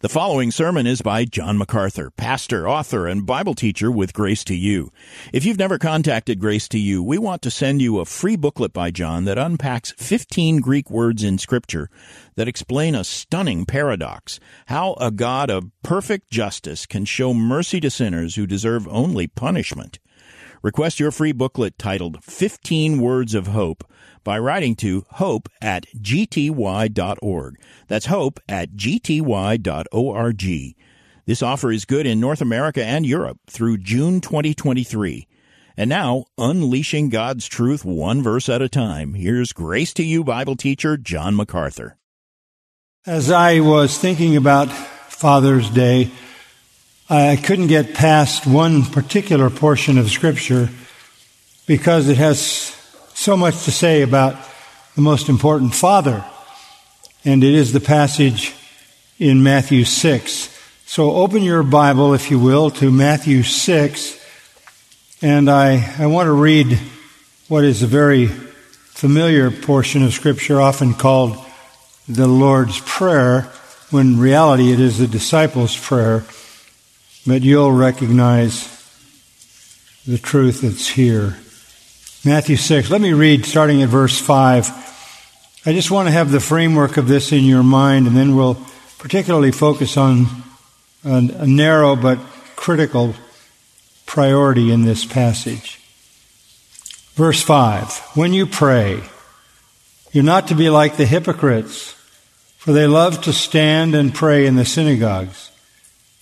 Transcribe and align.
The 0.00 0.10
following 0.10 0.50
sermon 0.50 0.86
is 0.86 1.00
by 1.00 1.24
John 1.24 1.56
MacArthur, 1.56 2.10
pastor, 2.10 2.68
author, 2.68 3.06
and 3.06 3.24
Bible 3.24 3.54
teacher 3.54 3.90
with 3.90 4.12
Grace 4.12 4.44
to 4.44 4.54
You. 4.54 4.92
If 5.32 5.46
you've 5.46 5.58
never 5.58 5.78
contacted 5.78 6.38
Grace 6.38 6.68
to 6.68 6.78
You, 6.78 7.02
we 7.02 7.16
want 7.16 7.40
to 7.40 7.50
send 7.50 7.80
you 7.80 7.98
a 7.98 8.04
free 8.04 8.36
booklet 8.36 8.74
by 8.74 8.90
John 8.90 9.24
that 9.24 9.38
unpacks 9.38 9.94
15 9.96 10.60
Greek 10.60 10.90
words 10.90 11.24
in 11.24 11.38
Scripture 11.38 11.88
that 12.34 12.46
explain 12.46 12.94
a 12.94 13.04
stunning 13.04 13.64
paradox 13.64 14.38
how 14.66 14.98
a 15.00 15.10
God 15.10 15.48
of 15.48 15.70
perfect 15.82 16.30
justice 16.30 16.84
can 16.84 17.06
show 17.06 17.32
mercy 17.32 17.80
to 17.80 17.88
sinners 17.88 18.34
who 18.34 18.46
deserve 18.46 18.86
only 18.88 19.26
punishment. 19.26 19.98
Request 20.62 21.00
your 21.00 21.10
free 21.10 21.32
booklet 21.32 21.78
titled 21.78 22.22
15 22.24 23.00
Words 23.00 23.34
of 23.34 23.48
Hope 23.48 23.84
by 24.24 24.38
writing 24.38 24.74
to 24.76 25.04
hope 25.12 25.48
at 25.60 25.86
gty.org. 25.96 27.60
That's 27.88 28.06
hope 28.06 28.40
at 28.48 28.72
gty.org. 28.72 29.64
This 31.26 31.42
offer 31.42 31.72
is 31.72 31.84
good 31.84 32.06
in 32.06 32.20
North 32.20 32.40
America 32.40 32.84
and 32.84 33.04
Europe 33.04 33.38
through 33.48 33.78
June 33.78 34.20
2023. 34.20 35.26
And 35.76 35.90
now, 35.90 36.24
unleashing 36.38 37.10
God's 37.10 37.46
truth 37.46 37.84
one 37.84 38.22
verse 38.22 38.48
at 38.48 38.62
a 38.62 38.68
time, 38.68 39.14
here's 39.14 39.52
Grace 39.52 39.92
to 39.94 40.02
You 40.02 40.24
Bible 40.24 40.56
teacher 40.56 40.96
John 40.96 41.36
MacArthur. 41.36 41.98
As 43.04 43.30
I 43.30 43.60
was 43.60 43.98
thinking 43.98 44.36
about 44.36 44.70
Father's 44.72 45.68
Day, 45.68 46.10
I 47.08 47.36
couldn't 47.36 47.68
get 47.68 47.94
past 47.94 48.48
one 48.48 48.84
particular 48.84 49.48
portion 49.48 49.96
of 49.96 50.10
Scripture 50.10 50.68
because 51.64 52.08
it 52.08 52.16
has 52.16 52.40
so 53.14 53.36
much 53.36 53.62
to 53.64 53.70
say 53.70 54.02
about 54.02 54.36
the 54.96 55.02
most 55.02 55.28
important 55.28 55.72
father, 55.72 56.24
and 57.24 57.44
it 57.44 57.54
is 57.54 57.72
the 57.72 57.78
passage 57.78 58.54
in 59.20 59.44
Matthew 59.44 59.84
6. 59.84 60.58
So 60.86 61.12
open 61.12 61.44
your 61.44 61.62
Bible, 61.62 62.12
if 62.12 62.28
you 62.28 62.40
will, 62.40 62.70
to 62.70 62.90
Matthew 62.90 63.44
6, 63.44 64.20
and 65.22 65.48
I, 65.48 65.94
I 66.00 66.06
want 66.06 66.26
to 66.26 66.32
read 66.32 66.76
what 67.46 67.62
is 67.62 67.84
a 67.84 67.86
very 67.86 68.26
familiar 68.26 69.52
portion 69.52 70.02
of 70.02 70.12
Scripture, 70.12 70.60
often 70.60 70.92
called 70.92 71.38
the 72.08 72.26
Lord's 72.26 72.80
Prayer, 72.80 73.42
when 73.92 74.14
in 74.14 74.18
reality 74.18 74.72
it 74.72 74.80
is 74.80 74.98
the 74.98 75.06
disciples' 75.06 75.78
prayer, 75.78 76.24
but 77.26 77.42
you'll 77.42 77.72
recognize 77.72 78.72
the 80.06 80.18
truth 80.18 80.60
that's 80.60 80.86
here. 80.86 81.36
Matthew 82.24 82.56
6. 82.56 82.90
Let 82.90 83.00
me 83.00 83.12
read 83.12 83.44
starting 83.44 83.82
at 83.82 83.88
verse 83.88 84.18
5. 84.18 84.70
I 85.66 85.72
just 85.72 85.90
want 85.90 86.06
to 86.06 86.12
have 86.12 86.30
the 86.30 86.38
framework 86.38 86.96
of 86.96 87.08
this 87.08 87.32
in 87.32 87.44
your 87.44 87.64
mind, 87.64 88.06
and 88.06 88.16
then 88.16 88.36
we'll 88.36 88.56
particularly 88.98 89.50
focus 89.50 89.96
on 89.96 90.26
a, 91.02 91.46
narrow 91.46 91.96
but 91.96 92.18
critical 92.54 93.14
priority 94.06 94.70
in 94.70 94.82
this 94.82 95.04
passage. 95.04 95.80
Verse 97.14 97.42
5 97.42 97.92
When 98.14 98.32
you 98.32 98.46
pray, 98.46 99.02
you're 100.12 100.22
not 100.22 100.48
to 100.48 100.54
be 100.54 100.70
like 100.70 100.96
the 100.96 101.06
hypocrites, 101.06 101.92
for 102.58 102.72
they 102.72 102.86
love 102.86 103.22
to 103.22 103.32
stand 103.32 103.96
and 103.96 104.14
pray 104.14 104.46
in 104.46 104.54
the 104.54 104.64
synagogues 104.64 105.50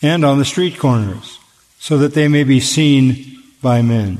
and 0.02 0.24
on 0.24 0.38
the 0.38 0.44
street 0.44 0.78
corners, 0.78 1.38
so 1.78 1.98
that 1.98 2.14
they 2.14 2.28
may 2.28 2.44
be 2.44 2.60
seen 2.60 3.42
by 3.62 3.82
men. 3.82 4.18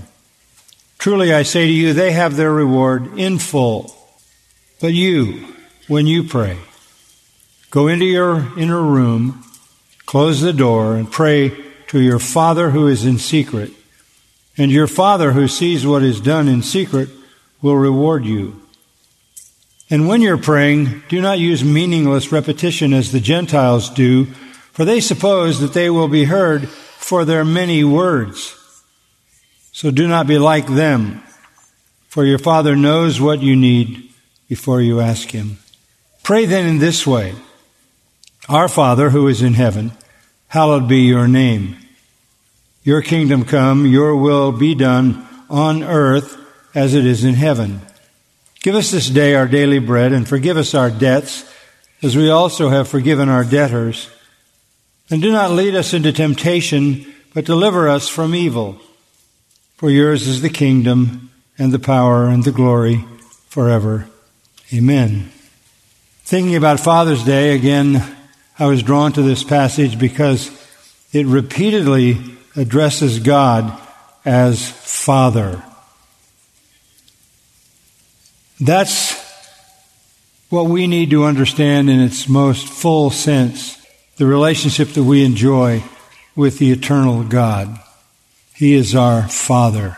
Truly 0.98 1.34
I 1.34 1.42
say 1.42 1.66
to 1.66 1.72
you, 1.72 1.92
they 1.92 2.12
have 2.12 2.36
their 2.36 2.52
reward 2.52 3.18
in 3.18 3.38
full. 3.38 3.94
But 4.80 4.94
you, 4.94 5.46
when 5.86 6.06
you 6.06 6.24
pray, 6.24 6.58
go 7.70 7.88
into 7.88 8.06
your 8.06 8.58
inner 8.58 8.82
room, 8.82 9.44
close 10.06 10.40
the 10.40 10.52
door, 10.52 10.96
and 10.96 11.10
pray 11.10 11.52
to 11.88 12.00
your 12.00 12.18
Father 12.18 12.70
who 12.70 12.86
is 12.88 13.04
in 13.04 13.18
secret. 13.18 13.70
And 14.56 14.70
your 14.70 14.86
Father 14.86 15.32
who 15.32 15.48
sees 15.48 15.86
what 15.86 16.02
is 16.02 16.20
done 16.20 16.48
in 16.48 16.62
secret 16.62 17.08
will 17.60 17.76
reward 17.76 18.24
you. 18.24 18.62
And 19.90 20.08
when 20.08 20.22
you're 20.22 20.38
praying, 20.38 21.02
do 21.08 21.20
not 21.20 21.38
use 21.38 21.62
meaningless 21.62 22.32
repetition 22.32 22.92
as 22.92 23.12
the 23.12 23.20
Gentiles 23.20 23.90
do, 23.90 24.28
for 24.74 24.84
they 24.84 25.00
suppose 25.00 25.60
that 25.60 25.72
they 25.72 25.88
will 25.88 26.08
be 26.08 26.24
heard 26.24 26.68
for 26.68 27.24
their 27.24 27.44
many 27.44 27.84
words. 27.84 28.54
So 29.72 29.90
do 29.90 30.06
not 30.06 30.26
be 30.26 30.38
like 30.38 30.66
them, 30.66 31.22
for 32.08 32.24
your 32.24 32.38
Father 32.38 32.76
knows 32.76 33.20
what 33.20 33.40
you 33.40 33.56
need 33.56 34.10
before 34.48 34.80
you 34.80 35.00
ask 35.00 35.30
Him. 35.30 35.58
Pray 36.22 36.44
then 36.44 36.66
in 36.66 36.78
this 36.78 37.06
way 37.06 37.34
Our 38.48 38.68
Father 38.68 39.10
who 39.10 39.28
is 39.28 39.42
in 39.42 39.54
heaven, 39.54 39.92
hallowed 40.48 40.88
be 40.88 41.00
your 41.00 41.28
name. 41.28 41.76
Your 42.82 43.00
kingdom 43.00 43.44
come, 43.44 43.86
your 43.86 44.16
will 44.16 44.52
be 44.52 44.74
done 44.74 45.26
on 45.48 45.82
earth 45.82 46.36
as 46.74 46.94
it 46.94 47.06
is 47.06 47.24
in 47.24 47.34
heaven. 47.34 47.80
Give 48.60 48.74
us 48.74 48.90
this 48.90 49.08
day 49.08 49.34
our 49.34 49.46
daily 49.46 49.78
bread 49.78 50.12
and 50.12 50.28
forgive 50.28 50.56
us 50.56 50.74
our 50.74 50.90
debts 50.90 51.50
as 52.02 52.16
we 52.16 52.30
also 52.30 52.70
have 52.70 52.88
forgiven 52.88 53.28
our 53.28 53.44
debtors. 53.44 54.08
And 55.10 55.20
do 55.20 55.30
not 55.30 55.50
lead 55.50 55.74
us 55.74 55.92
into 55.92 56.12
temptation, 56.12 57.12
but 57.34 57.44
deliver 57.44 57.88
us 57.88 58.08
from 58.08 58.34
evil. 58.34 58.80
For 59.76 59.90
yours 59.90 60.26
is 60.26 60.40
the 60.40 60.48
kingdom 60.48 61.30
and 61.58 61.72
the 61.72 61.78
power 61.78 62.26
and 62.26 62.44
the 62.44 62.52
glory 62.52 63.04
forever. 63.48 64.08
Amen. 64.72 65.30
Thinking 66.24 66.56
about 66.56 66.80
Father's 66.80 67.22
Day, 67.22 67.54
again, 67.54 68.02
I 68.58 68.66
was 68.66 68.82
drawn 68.82 69.12
to 69.12 69.22
this 69.22 69.44
passage 69.44 69.98
because 69.98 70.50
it 71.12 71.26
repeatedly 71.26 72.18
addresses 72.56 73.18
God 73.18 73.78
as 74.24 74.68
Father. 74.68 75.62
That's 78.60 79.22
what 80.48 80.66
we 80.66 80.86
need 80.86 81.10
to 81.10 81.24
understand 81.24 81.90
in 81.90 82.00
its 82.00 82.28
most 82.28 82.68
full 82.68 83.10
sense 83.10 83.83
the 84.16 84.26
relationship 84.26 84.90
that 84.90 85.02
we 85.02 85.24
enjoy 85.24 85.82
with 86.36 86.58
the 86.58 86.70
eternal 86.70 87.24
God. 87.24 87.78
He 88.54 88.74
is 88.74 88.94
our 88.94 89.28
Father. 89.28 89.96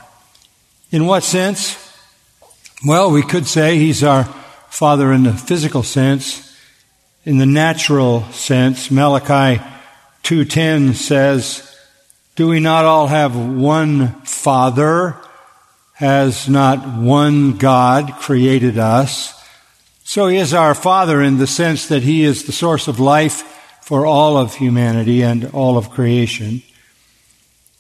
In 0.91 1.07
what 1.07 1.23
sense? 1.23 1.83
Well, 2.85 3.11
we 3.11 3.23
could 3.23 3.47
say 3.47 3.77
He's 3.77 4.03
our 4.03 4.25
Father 4.71 5.13
in 5.13 5.25
the 5.25 5.35
physical 5.35 5.83
sense. 5.83 6.43
In 7.25 7.39
the 7.39 7.47
natural 7.47 8.23
sense, 8.33 8.91
Malachi 8.91 9.63
2.10 10.23 10.95
says, 10.95 11.77
Do 12.37 12.49
we 12.49 12.61
not 12.61 12.85
all 12.85 13.09
have 13.09 13.37
one 13.37 14.23
Father? 14.23 15.17
Has 15.95 16.49
not 16.49 16.99
one 16.99 17.57
God 17.57 18.15
created 18.21 18.79
us? 18.79 19.35
So 20.05 20.29
He 20.29 20.37
is 20.37 20.55
our 20.55 20.75
Father 20.75 21.21
in 21.21 21.39
the 21.39 21.47
sense 21.47 21.89
that 21.89 22.03
He 22.03 22.23
is 22.23 22.45
the 22.45 22.53
source 22.53 22.87
of 22.89 23.01
life 23.01 23.53
for 23.87 24.05
all 24.05 24.37
of 24.37 24.57
humanity 24.57 25.23
and 25.23 25.45
all 25.53 25.79
of 25.79 25.91
creation. 25.91 26.61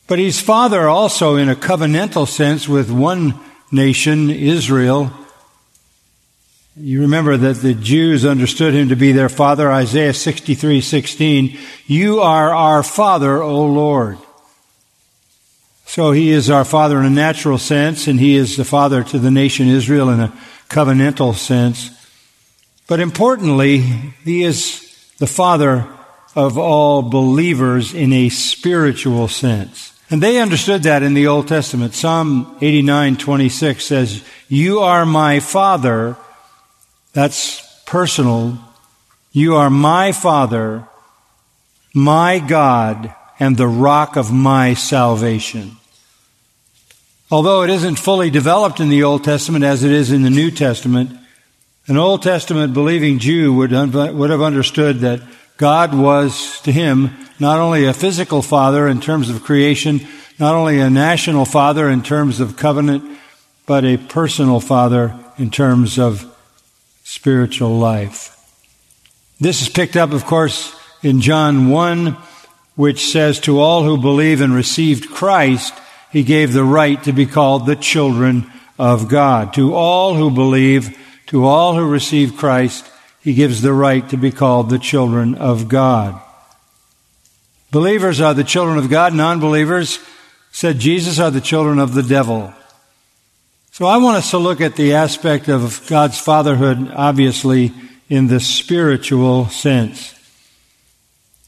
But 0.06 0.20
he's 0.20 0.40
father 0.40 0.88
also 0.88 1.34
in 1.34 1.48
a 1.48 1.56
covenantal 1.56 2.28
sense 2.28 2.68
with 2.68 2.92
one 2.92 3.34
nation, 3.72 4.30
Israel. 4.30 5.10
You 6.76 7.00
remember 7.00 7.36
that 7.36 7.56
the 7.56 7.74
Jews 7.74 8.24
understood 8.24 8.72
him 8.72 8.90
to 8.90 8.94
be 8.94 9.10
their 9.10 9.28
father, 9.28 9.68
Isaiah 9.72 10.14
63, 10.14 10.80
16. 10.80 11.58
You 11.88 12.20
are 12.20 12.54
our 12.54 12.84
father, 12.84 13.42
O 13.42 13.66
Lord. 13.66 14.16
So 15.86 16.12
he 16.12 16.30
is 16.30 16.48
our 16.50 16.64
father 16.64 17.00
in 17.00 17.04
a 17.04 17.10
natural 17.10 17.58
sense, 17.58 18.06
and 18.06 18.20
he 18.20 18.36
is 18.36 18.56
the 18.56 18.64
father 18.64 19.02
to 19.02 19.18
the 19.18 19.32
nation 19.32 19.66
Israel 19.66 20.10
in 20.10 20.20
a 20.20 20.32
covenantal 20.68 21.34
sense. 21.34 21.90
But 22.86 23.00
importantly, 23.00 23.78
he 23.78 24.44
is 24.44 24.86
the 25.18 25.26
father 25.26 25.88
of 26.36 26.58
all 26.58 27.02
believers 27.02 27.94
in 27.94 28.12
a 28.12 28.28
spiritual 28.28 29.26
sense. 29.26 29.92
And 30.10 30.22
they 30.22 30.38
understood 30.38 30.84
that 30.84 31.02
in 31.02 31.14
the 31.14 31.26
Old 31.26 31.48
Testament. 31.48 31.94
Psalm 31.94 32.56
89:26 32.60 33.84
says, 33.84 34.20
"You 34.48 34.80
are 34.80 35.04
my 35.04 35.40
father." 35.40 36.16
That's 37.12 37.62
personal. 37.86 38.58
You 39.32 39.56
are 39.56 39.70
my 39.70 40.12
father, 40.12 40.84
my 41.94 42.38
God, 42.38 43.14
and 43.40 43.56
the 43.56 43.66
rock 43.66 44.16
of 44.16 44.30
my 44.30 44.74
salvation. 44.74 45.78
Although 47.30 47.62
it 47.62 47.70
isn't 47.70 47.98
fully 47.98 48.30
developed 48.30 48.78
in 48.78 48.88
the 48.88 49.02
Old 49.02 49.24
Testament 49.24 49.64
as 49.64 49.82
it 49.82 49.90
is 49.90 50.12
in 50.12 50.22
the 50.22 50.30
New 50.30 50.50
Testament, 50.50 51.10
an 51.88 51.96
Old 51.96 52.22
Testament 52.22 52.72
believing 52.72 53.18
Jew 53.18 53.52
would, 53.54 53.72
would 53.72 54.30
have 54.30 54.42
understood 54.42 55.00
that 55.00 55.20
God 55.56 55.94
was 55.94 56.60
to 56.62 56.72
him 56.72 57.10
not 57.38 57.58
only 57.58 57.84
a 57.84 57.94
physical 57.94 58.42
father 58.42 58.88
in 58.88 59.00
terms 59.00 59.30
of 59.30 59.42
creation, 59.42 60.00
not 60.38 60.54
only 60.54 60.80
a 60.80 60.90
national 60.90 61.44
father 61.44 61.88
in 61.88 62.02
terms 62.02 62.40
of 62.40 62.56
covenant, 62.56 63.18
but 63.66 63.84
a 63.84 63.96
personal 63.96 64.60
father 64.60 65.18
in 65.38 65.50
terms 65.50 65.98
of 65.98 66.24
spiritual 67.04 67.78
life. 67.78 68.32
This 69.40 69.62
is 69.62 69.68
picked 69.68 69.96
up, 69.96 70.12
of 70.12 70.24
course, 70.24 70.74
in 71.02 71.20
John 71.20 71.68
1, 71.68 72.16
which 72.74 73.06
says, 73.06 73.40
To 73.40 73.58
all 73.58 73.82
who 73.84 73.98
believe 73.98 74.40
and 74.40 74.54
received 74.54 75.10
Christ, 75.10 75.74
he 76.10 76.22
gave 76.22 76.52
the 76.52 76.64
right 76.64 77.02
to 77.04 77.12
be 77.12 77.26
called 77.26 77.66
the 77.66 77.76
children 77.76 78.50
of 78.78 79.08
God. 79.08 79.54
To 79.54 79.74
all 79.74 80.14
who 80.14 80.30
believe, 80.30 80.98
to 81.26 81.44
all 81.44 81.74
who 81.74 81.86
receive 81.86 82.36
Christ, 82.36 82.90
he 83.26 83.34
gives 83.34 83.60
the 83.60 83.72
right 83.72 84.08
to 84.10 84.16
be 84.16 84.30
called 84.30 84.70
the 84.70 84.78
children 84.78 85.34
of 85.34 85.66
God. 85.66 86.22
Believers 87.72 88.20
are 88.20 88.34
the 88.34 88.44
children 88.44 88.78
of 88.78 88.88
God. 88.88 89.14
Non-believers, 89.14 89.98
said 90.52 90.78
Jesus, 90.78 91.18
are 91.18 91.32
the 91.32 91.40
children 91.40 91.80
of 91.80 91.92
the 91.92 92.04
devil. 92.04 92.54
So 93.72 93.84
I 93.84 93.96
want 93.96 94.18
us 94.18 94.30
to 94.30 94.38
look 94.38 94.60
at 94.60 94.76
the 94.76 94.94
aspect 94.94 95.48
of 95.48 95.84
God's 95.88 96.20
fatherhood, 96.20 96.92
obviously, 96.94 97.72
in 98.08 98.28
the 98.28 98.38
spiritual 98.38 99.46
sense. 99.46 100.14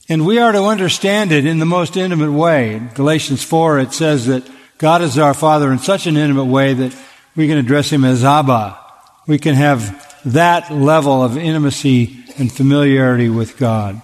And 0.08 0.26
we 0.26 0.40
are 0.40 0.50
to 0.50 0.64
understand 0.64 1.30
it 1.30 1.46
in 1.46 1.60
the 1.60 1.64
most 1.64 1.96
intimate 1.96 2.32
way. 2.32 2.74
In 2.74 2.88
Galatians 2.88 3.44
4, 3.44 3.78
it 3.78 3.92
says 3.92 4.26
that 4.26 4.42
God 4.78 5.00
is 5.00 5.16
our 5.16 5.32
Father 5.32 5.70
in 5.70 5.78
such 5.78 6.08
an 6.08 6.16
intimate 6.16 6.46
way 6.46 6.74
that 6.74 6.92
we 7.36 7.46
can 7.46 7.56
address 7.56 7.88
Him 7.88 8.04
as 8.04 8.24
Abba. 8.24 8.87
We 9.28 9.38
can 9.38 9.54
have 9.54 10.20
that 10.24 10.72
level 10.72 11.22
of 11.22 11.36
intimacy 11.36 12.24
and 12.38 12.50
familiarity 12.50 13.28
with 13.28 13.58
God. 13.58 14.02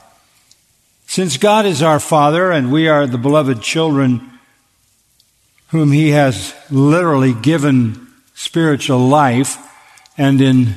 Since 1.07 1.39
God 1.39 1.67
is 1.67 1.83
our 1.83 1.99
Father 1.99 2.53
and 2.53 2.71
we 2.71 2.89
are 2.89 3.07
the 3.07 3.19
beloved 3.19 3.63
children 3.63 4.31
whom 5.69 5.91
He 5.93 6.11
has 6.11 6.55
literally 6.71 7.33
given 7.33 8.07
spiritual 8.35 8.99
life 8.99 9.57
and 10.17 10.41
in 10.41 10.75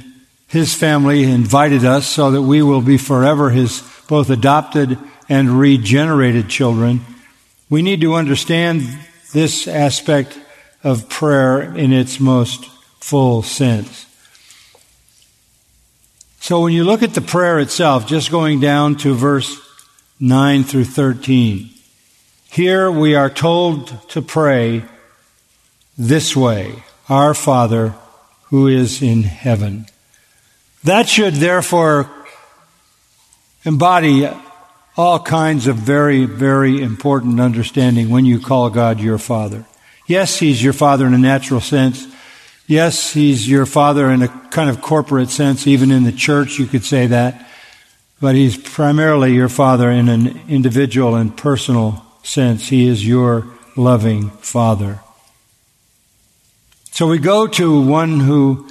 His 0.48 0.74
family 0.74 1.24
invited 1.24 1.86
us 1.86 2.08
so 2.08 2.32
that 2.32 2.42
we 2.42 2.62
will 2.62 2.82
be 2.82 2.98
forever 2.98 3.50
His 3.50 3.84
both 4.08 4.30
adopted 4.30 4.98
and 5.28 5.60
regenerated 5.60 6.48
children, 6.50 7.02
we 7.70 7.82
need 7.82 8.00
to 8.02 8.16
understand 8.16 8.82
this 9.34 9.68
aspect 9.68 10.40
of 10.84 11.10
prayer 11.10 11.76
in 11.76 11.92
its 11.92 12.20
most 12.20 12.66
full 13.02 13.44
sense. 13.44 14.07
So 16.48 16.62
when 16.62 16.72
you 16.72 16.86
look 16.86 17.04
at 17.04 17.14
the 17.14 17.20
prayer 17.20 17.60
itself, 17.60 18.08
just 18.08 18.32
going 18.32 18.62
down 18.62 18.96
to 19.00 19.14
verse 19.14 19.60
9 20.22 20.64
through 20.64 20.86
13, 20.86 21.70
here 22.50 22.90
we 22.90 23.16
are 23.16 23.30
told 23.30 24.10
to 24.12 24.22
pray 24.22 24.84
this 25.98 26.38
way 26.38 26.84
Our 27.10 27.34
Father 27.34 27.96
who 28.44 28.68
is 28.68 29.02
in 29.02 29.24
heaven. 29.24 29.88
That 30.86 31.10
should 31.10 31.34
therefore 31.34 32.10
embody 33.66 34.30
all 34.96 35.20
kinds 35.20 35.68
of 35.68 35.76
very, 35.76 36.24
very 36.24 36.82
important 36.82 37.42
understanding 37.42 38.10
when 38.10 38.24
you 38.24 38.40
call 38.40 38.70
God 38.70 39.02
your 39.02 39.18
Father. 39.18 39.66
Yes, 40.08 40.40
He's 40.40 40.64
your 40.64 40.72
Father 40.72 41.06
in 41.06 41.14
a 41.14 41.18
natural 41.18 41.60
sense. 41.60 42.08
Yes, 42.68 43.14
He's 43.14 43.50
your 43.50 43.66
Father 43.66 44.12
in 44.12 44.22
a 44.22 44.28
kind 44.28 44.70
of 44.70 44.82
corporate 44.82 45.30
sense. 45.30 45.66
Even 45.66 45.90
in 45.90 46.04
the 46.04 46.12
church, 46.12 46.60
you 46.60 46.68
could 46.68 46.84
say 46.84 47.08
that. 47.08 47.50
But 48.20 48.36
He's 48.36 48.58
primarily 48.58 49.34
your 49.34 49.50
Father 49.50 49.90
in 49.90 50.10
an 50.10 50.42
individual 50.48 51.16
and 51.16 51.36
personal 51.36 52.06
sense. 52.24 52.68
He 52.68 52.88
is 52.88 53.08
your 53.08 53.48
loving 53.76 54.30
Father. 54.30 55.00
So 56.92 57.08
we 57.08 57.20
go 57.20 57.48
to 57.48 57.82
one 57.82 58.20
who 58.20 58.68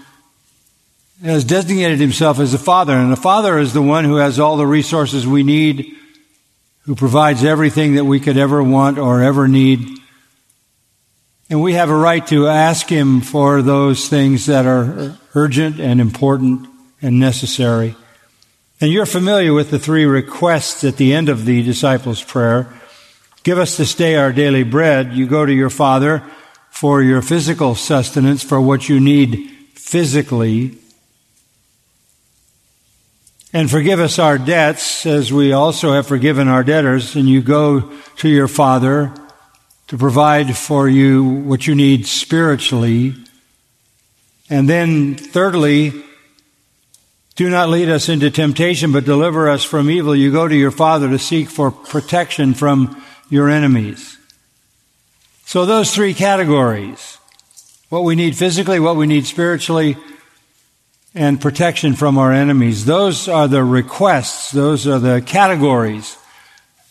has 1.23 1.45
designated 1.45 1.99
himself 1.99 2.39
as 2.39 2.53
a 2.53 2.59
father, 2.59 2.93
and 2.93 3.13
a 3.13 3.17
father 3.17 3.59
is 3.59 3.73
the 3.73 3.81
one 3.81 4.05
who 4.05 4.17
has 4.17 4.39
all 4.39 4.57
the 4.57 4.67
resources 4.67 5.27
we 5.27 5.43
need 5.43 5.95
who 6.83 6.95
provides 6.95 7.45
everything 7.45 7.95
that 7.95 8.05
we 8.05 8.21
could 8.21 8.37
ever 8.37 8.63
want 8.63 8.99
or 8.99 9.23
ever 9.23 9.49
need. 9.49 9.99
And 11.49 11.63
we 11.63 11.75
have 11.75 11.91
a 11.91 11.97
right 11.97 12.27
to 12.27 12.49
ask 12.49 12.89
Him 12.89 13.21
for 13.21 13.63
those 13.63 14.09
things 14.09 14.47
that 14.47 14.67
are 14.67 15.17
urgent 15.35 15.79
and 15.79 16.01
important 16.01 16.67
and 17.01 17.21
necessary. 17.21 17.95
And 18.81 18.91
you're 18.91 19.07
familiar 19.07 19.55
with 19.55 19.71
the 19.71 19.79
three 19.79 20.07
requests 20.07 20.83
at 20.83 20.97
the 20.97 21.15
end 21.15 21.29
of 21.29 21.45
the 21.45 21.63
disciples' 21.63 22.23
prayer. 22.23 22.75
Give 23.45 23.59
us 23.59 23.77
this 23.77 23.95
day 23.95 24.17
our 24.17 24.33
daily 24.33 24.65
bread. 24.65 25.13
You 25.13 25.27
go 25.29 25.47
to 25.47 25.53
your 25.53 25.71
Father 25.71 26.23
for 26.69 27.01
your 27.01 27.23
physical 27.23 27.77
sustenance, 27.77 28.43
for 28.43 28.61
what 28.61 28.89
you 28.89 28.99
need 28.99 29.51
physically. 29.75 30.77
And 33.53 33.71
forgive 33.71 34.01
us 34.01 34.19
our 34.19 34.37
debts 34.37 35.07
as 35.07 35.33
we 35.33 35.53
also 35.53 35.93
have 35.93 36.09
forgiven 36.09 36.49
our 36.49 36.65
debtors. 36.65 37.15
And 37.15 37.29
you 37.29 37.41
go 37.41 37.93
to 38.17 38.29
your 38.29 38.49
Father 38.49 39.15
to 39.89 39.97
provide 39.97 40.57
for 40.57 40.89
you 40.89 41.25
what 41.25 41.67
you 41.67 41.75
need 41.75 42.07
spiritually. 42.07 43.15
And 44.51 44.69
then 44.69 45.15
thirdly, 45.15 45.93
do 47.37 47.51
not 47.51 47.69
lead 47.69 47.89
us 47.89 48.09
into 48.09 48.31
temptation, 48.31 48.93
but 48.93 49.05
deliver 49.05 49.49
us 49.49 49.63
from 49.63 49.91
evil. 49.91 50.17
You 50.17 50.33
go 50.33 50.49
to 50.49 50.57
your 50.57 50.71
Father 50.71 51.09
to 51.11 51.19
seek 51.19 51.49
for 51.49 51.71
protection 51.71 52.55
from 52.55 53.03
your 53.29 53.49
enemies. 53.49 54.17
So 55.45 55.65
those 55.67 55.95
three 55.95 56.15
categories, 56.15 57.19
what 57.89 58.05
we 58.05 58.17
need 58.17 58.37
physically, 58.37 58.81
what 58.81 58.97
we 58.97 59.07
need 59.07 59.27
spiritually, 59.27 59.97
and 61.15 61.41
protection 61.41 61.95
from 61.95 62.19
our 62.19 62.33
enemies. 62.33 62.85
Those 62.85 63.29
are 63.29 63.49
the 63.49 63.65
requests, 63.65 64.51
those 64.51 64.87
are 64.87 64.99
the 64.99 65.23
categories 65.23 66.17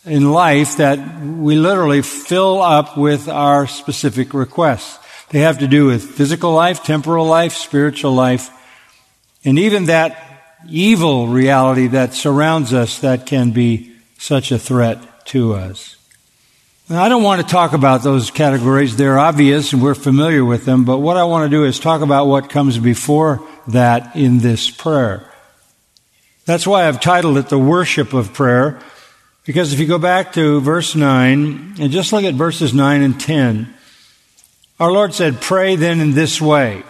in 0.05 0.31
life 0.31 0.77
that 0.77 1.19
we 1.21 1.55
literally 1.55 2.01
fill 2.01 2.61
up 2.61 2.97
with 2.97 3.27
our 3.27 3.67
specific 3.67 4.33
requests. 4.33 4.99
They 5.29 5.39
have 5.39 5.59
to 5.59 5.67
do 5.67 5.87
with 5.87 6.03
physical 6.03 6.53
life, 6.53 6.83
temporal 6.83 7.25
life, 7.25 7.53
spiritual 7.53 8.13
life, 8.13 8.49
and 9.43 9.57
even 9.57 9.85
that 9.85 10.21
evil 10.69 11.27
reality 11.27 11.87
that 11.87 12.13
surrounds 12.13 12.73
us 12.73 12.99
that 12.99 13.25
can 13.25 13.51
be 13.51 13.91
such 14.17 14.51
a 14.51 14.59
threat 14.59 15.25
to 15.27 15.53
us. 15.53 15.95
Now, 16.87 17.03
I 17.03 17.09
don't 17.09 17.23
want 17.23 17.41
to 17.41 17.47
talk 17.47 17.73
about 17.73 18.03
those 18.03 18.29
categories. 18.29 18.95
They're 18.95 19.17
obvious 19.17 19.73
and 19.73 19.81
we're 19.81 19.95
familiar 19.95 20.45
with 20.45 20.65
them, 20.65 20.85
but 20.85 20.99
what 20.99 21.17
I 21.17 21.23
want 21.23 21.49
to 21.49 21.55
do 21.55 21.63
is 21.63 21.79
talk 21.79 22.01
about 22.01 22.27
what 22.27 22.49
comes 22.49 22.77
before 22.77 23.41
that 23.67 24.15
in 24.15 24.37
this 24.39 24.69
prayer. 24.69 25.27
That's 26.45 26.67
why 26.67 26.87
I've 26.87 27.01
titled 27.01 27.37
it 27.37 27.49
the 27.49 27.57
worship 27.57 28.13
of 28.13 28.33
prayer, 28.33 28.79
because 29.45 29.71
if 29.71 29.79
you 29.79 29.85
go 29.85 29.99
back 29.99 30.33
to 30.33 30.59
verse 30.59 30.95
9 30.95 31.75
and 31.79 31.91
just 31.91 32.11
look 32.11 32.23
at 32.23 32.33
verses 32.33 32.73
9 32.73 33.01
and 33.03 33.19
10, 33.19 33.73
our 34.79 34.91
Lord 34.91 35.13
said, 35.13 35.39
Pray 35.39 35.75
then 35.75 36.01
in 36.01 36.13
this 36.13 36.41
way. 36.41 36.83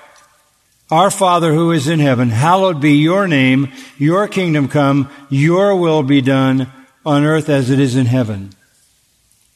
Our 0.90 1.12
Father 1.12 1.54
who 1.54 1.72
is 1.72 1.88
in 1.88 2.00
heaven, 2.00 2.30
hallowed 2.30 2.80
be 2.80 2.94
your 2.94 3.28
name, 3.28 3.72
your 3.98 4.28
kingdom 4.28 4.70
come, 4.70 5.10
your 5.30 5.76
will 5.76 6.02
be 6.02 6.22
done 6.22 6.72
on 7.06 7.26
earth 7.26 7.50
as 7.50 7.70
it 7.70 7.80
is 7.80 7.96
in 7.96 8.06
heaven. 8.06 8.52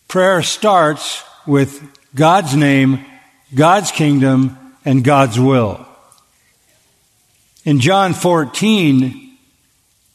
Prayer 0.07 0.41
starts 0.41 1.23
with 1.47 1.81
God's 2.15 2.55
name, 2.55 3.05
God's 3.55 3.91
kingdom, 3.91 4.57
and 4.83 5.03
God's 5.03 5.39
will. 5.39 5.85
In 7.63 7.79
John 7.79 8.13
14, 8.13 9.37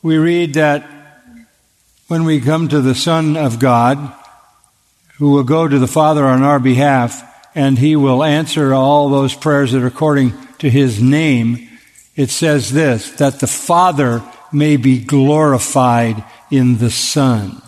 we 0.03 0.19
read 0.19 0.55
that 0.55 0.94
when 2.15 2.25
we 2.25 2.41
come 2.41 2.69
to 2.69 2.81
the 2.81 2.95
Son 2.95 3.37
of 3.37 3.59
God, 3.59 3.99
who 5.15 5.33
will 5.33 5.43
go 5.43 5.67
to 5.67 5.81
the 5.81 5.89
Father 5.89 6.25
on 6.25 6.45
our 6.45 6.61
behalf, 6.61 7.25
and 7.57 7.77
he 7.77 7.97
will 7.97 8.23
answer 8.23 8.73
all 8.73 9.09
those 9.09 9.35
prayers 9.35 9.73
that 9.73 9.83
are 9.83 9.89
according 9.89 10.33
to 10.59 10.71
his 10.71 11.03
name, 11.03 11.69
it 12.15 12.31
says 12.31 12.71
this, 12.71 13.11
that 13.17 13.41
the 13.41 13.49
Father 13.49 14.23
may 14.53 14.77
be 14.77 15.01
glorified 15.01 16.23
in 16.53 16.79
the 16.79 16.89
Son. 16.89 17.61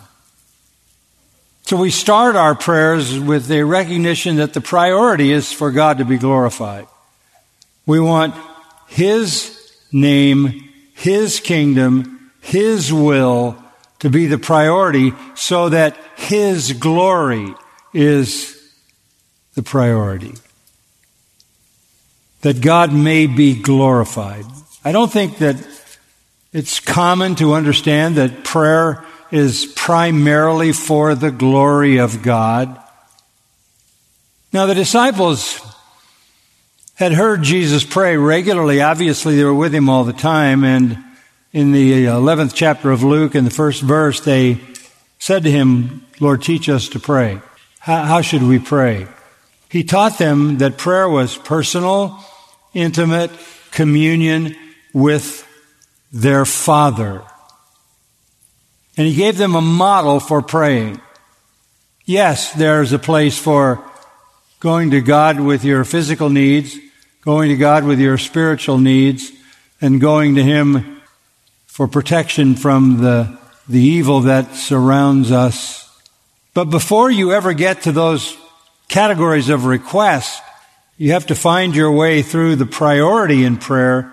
So 1.63 1.75
we 1.75 1.91
start 1.91 2.37
our 2.37 2.55
prayers 2.55 3.19
with 3.19 3.51
a 3.51 3.63
recognition 3.63 4.37
that 4.37 4.53
the 4.53 4.61
priority 4.61 5.33
is 5.33 5.51
for 5.51 5.71
God 5.71 5.97
to 5.97 6.05
be 6.05 6.17
glorified. 6.17 6.87
We 7.85 7.99
want 7.99 8.33
His 8.87 9.75
name, 9.91 10.69
His 10.93 11.41
kingdom, 11.41 12.31
His 12.39 12.93
will 12.93 13.61
to 13.99 14.09
be 14.09 14.27
the 14.27 14.37
priority 14.37 15.13
so 15.35 15.69
that 15.69 15.97
His 16.15 16.73
glory 16.73 17.53
is 17.93 18.53
the 19.55 19.63
priority. 19.63 20.33
That 22.41 22.61
God 22.61 22.93
may 22.93 23.27
be 23.27 23.59
glorified. 23.59 24.45
I 24.85 24.91
don't 24.91 25.11
think 25.11 25.39
that 25.39 25.57
it's 26.53 26.79
common 26.79 27.35
to 27.35 27.53
understand 27.53 28.15
that 28.15 28.43
prayer 28.43 29.03
is 29.31 29.65
primarily 29.75 30.71
for 30.71 31.15
the 31.15 31.31
glory 31.31 31.97
of 31.97 32.21
God. 32.21 32.81
Now, 34.53 34.65
the 34.65 34.75
disciples 34.75 35.59
had 36.95 37.11
heard 37.11 37.43
Jesus 37.43 37.83
pray 37.83 38.15
regularly. 38.17 38.81
Obviously, 38.81 39.35
they 39.35 39.43
were 39.43 39.53
with 39.53 39.75
him 39.75 39.89
all 39.89 40.03
the 40.03 40.13
time, 40.13 40.63
and 40.63 41.03
in 41.53 41.71
the 41.71 42.07
uh, 42.07 42.15
11th 42.15 42.53
chapter 42.53 42.91
of 42.91 43.03
Luke, 43.03 43.35
in 43.35 43.45
the 43.45 43.51
first 43.51 43.81
verse, 43.81 44.19
they 44.19 44.59
said 45.19 45.43
to 45.43 45.51
him, 45.51 46.05
Lord, 46.19 46.41
teach 46.41 46.69
us 46.69 46.89
to 46.89 46.99
pray. 46.99 47.41
How, 47.79 48.03
how 48.03 48.21
should 48.21 48.43
we 48.43 48.59
pray? 48.59 49.07
He 49.69 49.83
taught 49.83 50.17
them 50.17 50.59
that 50.59 50.77
prayer 50.77 51.09
was 51.09 51.37
personal, 51.37 52.23
intimate 52.73 53.31
communion 53.71 54.55
with 54.93 55.45
their 56.11 56.45
Father. 56.45 57.23
And 58.95 59.07
he 59.07 59.15
gave 59.15 59.37
them 59.37 59.55
a 59.55 59.61
model 59.61 60.19
for 60.19 60.41
praying. 60.41 61.01
Yes, 62.05 62.53
there's 62.53 62.93
a 62.93 62.99
place 62.99 63.37
for 63.37 63.83
going 64.59 64.91
to 64.91 65.01
God 65.01 65.39
with 65.39 65.63
your 65.63 65.83
physical 65.83 66.29
needs, 66.29 66.77
going 67.21 67.49
to 67.49 67.57
God 67.57 67.83
with 67.83 67.99
your 67.99 68.17
spiritual 68.17 68.77
needs, 68.77 69.31
and 69.81 70.01
going 70.01 70.35
to 70.35 70.43
Him 70.43 70.96
for 71.77 71.87
protection 71.87 72.55
from 72.55 73.03
the, 73.03 73.37
the 73.69 73.79
evil 73.79 74.21
that 74.21 74.55
surrounds 74.55 75.31
us. 75.31 75.87
But 76.55 76.71
before 76.71 77.11
you 77.11 77.33
ever 77.33 77.53
get 77.53 77.83
to 77.83 77.91
those 77.91 78.35
categories 78.87 79.49
of 79.49 79.65
request, 79.65 80.41
you 80.97 81.11
have 81.11 81.27
to 81.27 81.35
find 81.35 81.75
your 81.75 81.91
way 81.91 82.23
through 82.23 82.55
the 82.55 82.65
priority 82.65 83.43
in 83.43 83.57
prayer, 83.57 84.11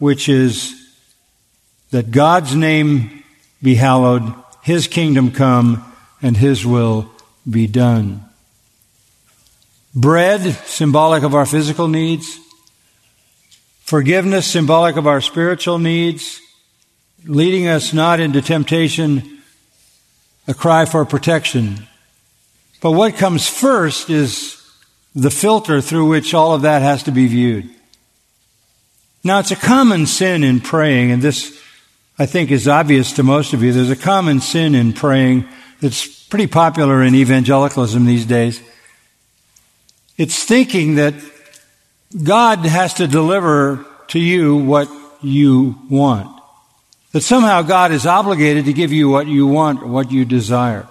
which 0.00 0.28
is 0.28 0.74
that 1.92 2.10
God's 2.10 2.56
name 2.56 3.22
be 3.62 3.76
hallowed, 3.76 4.34
His 4.64 4.88
kingdom 4.88 5.30
come, 5.30 5.84
and 6.20 6.36
His 6.36 6.66
will 6.66 7.12
be 7.48 7.68
done. 7.68 8.24
Bread, 9.94 10.40
symbolic 10.66 11.22
of 11.22 11.36
our 11.36 11.46
physical 11.46 11.86
needs. 11.86 12.40
Forgiveness, 13.82 14.48
symbolic 14.48 14.96
of 14.96 15.06
our 15.06 15.20
spiritual 15.20 15.78
needs. 15.78 16.40
Leading 17.26 17.66
us 17.66 17.92
not 17.92 18.20
into 18.20 18.42
temptation, 18.42 19.42
a 20.46 20.54
cry 20.54 20.84
for 20.84 21.04
protection. 21.04 21.86
But 22.80 22.92
what 22.92 23.16
comes 23.16 23.48
first 23.48 24.10
is 24.10 24.60
the 25.14 25.30
filter 25.30 25.80
through 25.80 26.08
which 26.08 26.34
all 26.34 26.54
of 26.54 26.62
that 26.62 26.82
has 26.82 27.02
to 27.04 27.12
be 27.12 27.26
viewed. 27.26 27.70
Now, 29.22 29.38
it's 29.38 29.52
a 29.52 29.56
common 29.56 30.06
sin 30.06 30.44
in 30.44 30.60
praying, 30.60 31.10
and 31.10 31.22
this, 31.22 31.58
I 32.18 32.26
think, 32.26 32.50
is 32.50 32.68
obvious 32.68 33.12
to 33.12 33.22
most 33.22 33.54
of 33.54 33.62
you. 33.62 33.72
There's 33.72 33.90
a 33.90 33.96
common 33.96 34.40
sin 34.40 34.74
in 34.74 34.92
praying 34.92 35.48
that's 35.80 36.06
pretty 36.26 36.46
popular 36.46 37.02
in 37.02 37.14
evangelicalism 37.14 38.04
these 38.04 38.26
days. 38.26 38.60
It's 40.18 40.44
thinking 40.44 40.96
that 40.96 41.14
God 42.22 42.58
has 42.60 42.94
to 42.94 43.06
deliver 43.06 43.86
to 44.08 44.18
you 44.18 44.56
what 44.56 44.88
you 45.22 45.78
want. 45.88 46.33
That 47.14 47.20
somehow 47.20 47.62
God 47.62 47.92
is 47.92 48.06
obligated 48.06 48.64
to 48.64 48.72
give 48.72 48.92
you 48.92 49.08
what 49.08 49.28
you 49.28 49.46
want, 49.46 49.86
what 49.86 50.10
you 50.10 50.24
desire. 50.24 50.88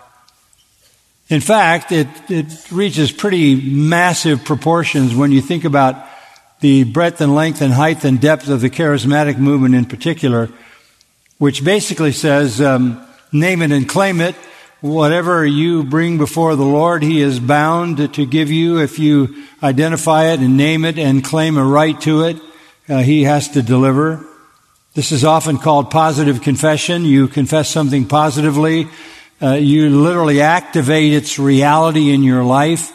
In 1.27 1.41
fact, 1.41 1.91
it, 1.91 2.07
it 2.29 2.71
reaches 2.71 3.11
pretty 3.11 3.55
massive 3.55 4.45
proportions 4.45 5.13
when 5.13 5.33
you 5.33 5.41
think 5.41 5.65
about 5.65 6.07
the 6.61 6.85
breadth 6.85 7.19
and 7.19 7.35
length 7.35 7.61
and 7.61 7.73
height 7.73 8.05
and 8.05 8.21
depth 8.21 8.47
of 8.47 8.61
the 8.61 8.69
charismatic 8.69 9.37
movement 9.37 9.75
in 9.75 9.83
particular, 9.83 10.47
which 11.39 11.61
basically 11.61 12.13
says, 12.13 12.61
um, 12.61 13.05
name 13.33 13.61
it 13.61 13.73
and 13.73 13.89
claim 13.89 14.21
it, 14.21 14.35
Whatever 14.79 15.45
you 15.45 15.83
bring 15.83 16.17
before 16.17 16.55
the 16.55 16.65
Lord, 16.65 17.03
He 17.03 17.21
is 17.21 17.37
bound 17.39 18.13
to 18.15 18.25
give 18.25 18.49
you 18.49 18.79
if 18.79 18.97
you 18.97 19.43
identify 19.61 20.31
it 20.31 20.39
and 20.39 20.55
name 20.55 20.85
it 20.85 20.97
and 20.97 21.21
claim 21.21 21.57
a 21.57 21.65
right 21.65 21.99
to 22.01 22.23
it. 22.23 22.37
Uh, 22.87 22.99
he 22.99 23.23
has 23.23 23.47
to 23.51 23.61
deliver. 23.61 24.25
This 24.95 25.11
is 25.11 25.25
often 25.25 25.57
called 25.57 25.89
positive 25.89 26.43
confession. 26.43 27.03
You 27.03 27.27
confess 27.27 27.67
something 27.67 28.05
positively. 28.05 28.87
Uh, 29.41 29.53
you 29.53 29.89
literally 29.89 30.41
activate 30.41 31.13
its 31.13 31.39
reality 31.39 32.11
in 32.11 32.21
your 32.21 32.43
life. 32.43 32.91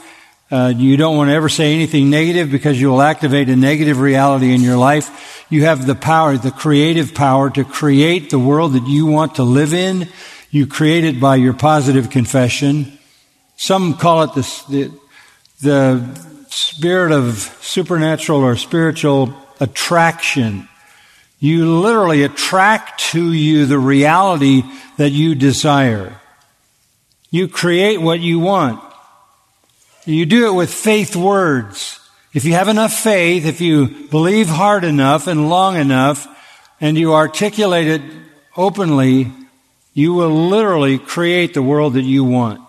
Uh, 0.49 0.73
you 0.76 0.97
don't 0.97 1.17
want 1.17 1.28
to 1.28 1.35
ever 1.35 1.49
say 1.49 1.75
anything 1.75 2.09
negative 2.09 2.52
because 2.52 2.81
you 2.81 2.88
will 2.88 3.02
activate 3.02 3.49
a 3.49 3.57
negative 3.57 3.99
reality 3.99 4.55
in 4.55 4.61
your 4.61 4.76
life. 4.76 5.45
You 5.50 5.64
have 5.64 5.87
the 5.87 5.97
power, 5.97 6.37
the 6.38 6.52
creative 6.52 7.14
power 7.17 7.50
to 7.50 7.64
create 7.64 8.31
the 8.31 8.38
world 8.38 8.75
that 8.75 8.87
you 8.87 9.07
want 9.07 9.35
to 9.35 9.43
live 9.43 9.75
in. 9.75 10.09
You 10.50 10.69
create 10.69 11.02
it 11.02 11.19
by 11.19 11.35
your 11.35 11.52
positive 11.52 12.11
confession. 12.11 12.97
Some 13.57 13.95
call 13.95 14.23
it 14.23 14.35
the, 14.35 14.64
the, 14.69 15.00
the 15.62 16.45
spirit 16.49 17.11
of 17.11 17.38
supernatural 17.61 18.40
or 18.40 18.55
spiritual 18.55 19.35
attraction. 19.59 20.69
You 21.40 21.80
literally 21.80 22.25
attract 22.25 23.00
to 23.12 23.33
you 23.33 23.66
the 23.66 23.78
reality 23.78 24.62
that 24.97 25.11
you 25.11 25.35
desire. 25.35 26.21
You 27.30 27.47
create 27.47 28.00
what 28.00 28.21
you 28.21 28.40
want. 28.40 28.83
You 30.04 30.26
do 30.26 30.49
it 30.49 30.54
with 30.54 30.73
faith 30.73 31.14
words. 31.14 32.00
If 32.33 32.45
you 32.45 32.54
have 32.54 32.68
enough 32.68 32.92
faith, 32.92 33.47
if 33.47 33.61
you 33.61 33.88
believe 34.11 34.49
hard 34.49 34.85
enough 34.85 35.26
and 35.26 35.49
long 35.49 35.76
enough, 35.76 36.26
and 36.80 36.97
you 36.97 37.14
articulate 37.14 37.87
it 37.87 38.02
openly, 38.57 39.33
you 39.95 40.14
will 40.14 40.49
literally 40.49 40.99
create 40.99 41.54
the 41.54 41.62
world 41.62 41.95
that 41.95 42.02
you 42.02 42.25
want. 42.25 42.61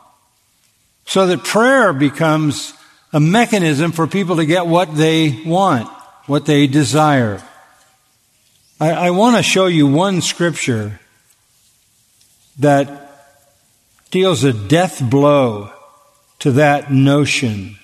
So 1.06 1.28
that 1.28 1.44
prayer 1.44 1.94
becomes 1.94 2.74
a 3.14 3.20
mechanism 3.20 3.92
for 3.92 4.08
people 4.08 4.36
to 4.38 4.46
get 4.46 4.68
what 4.68 4.96
they 4.96 5.42
want, 5.46 5.88
what 6.28 6.46
they 6.46 6.68
desire. 6.68 7.42
I, 8.80 8.92
I 8.92 9.10
want 9.12 9.36
to 9.36 9.44
show 9.44 9.66
you 9.66 9.88
one 9.88 10.22
scripture 10.22 11.00
that 12.60 13.12
deals 14.10 14.44
a 14.44 14.54
death 14.54 15.02
blow 15.08 15.72
to 16.40 16.52
that 16.54 16.92
notion. 16.92 17.78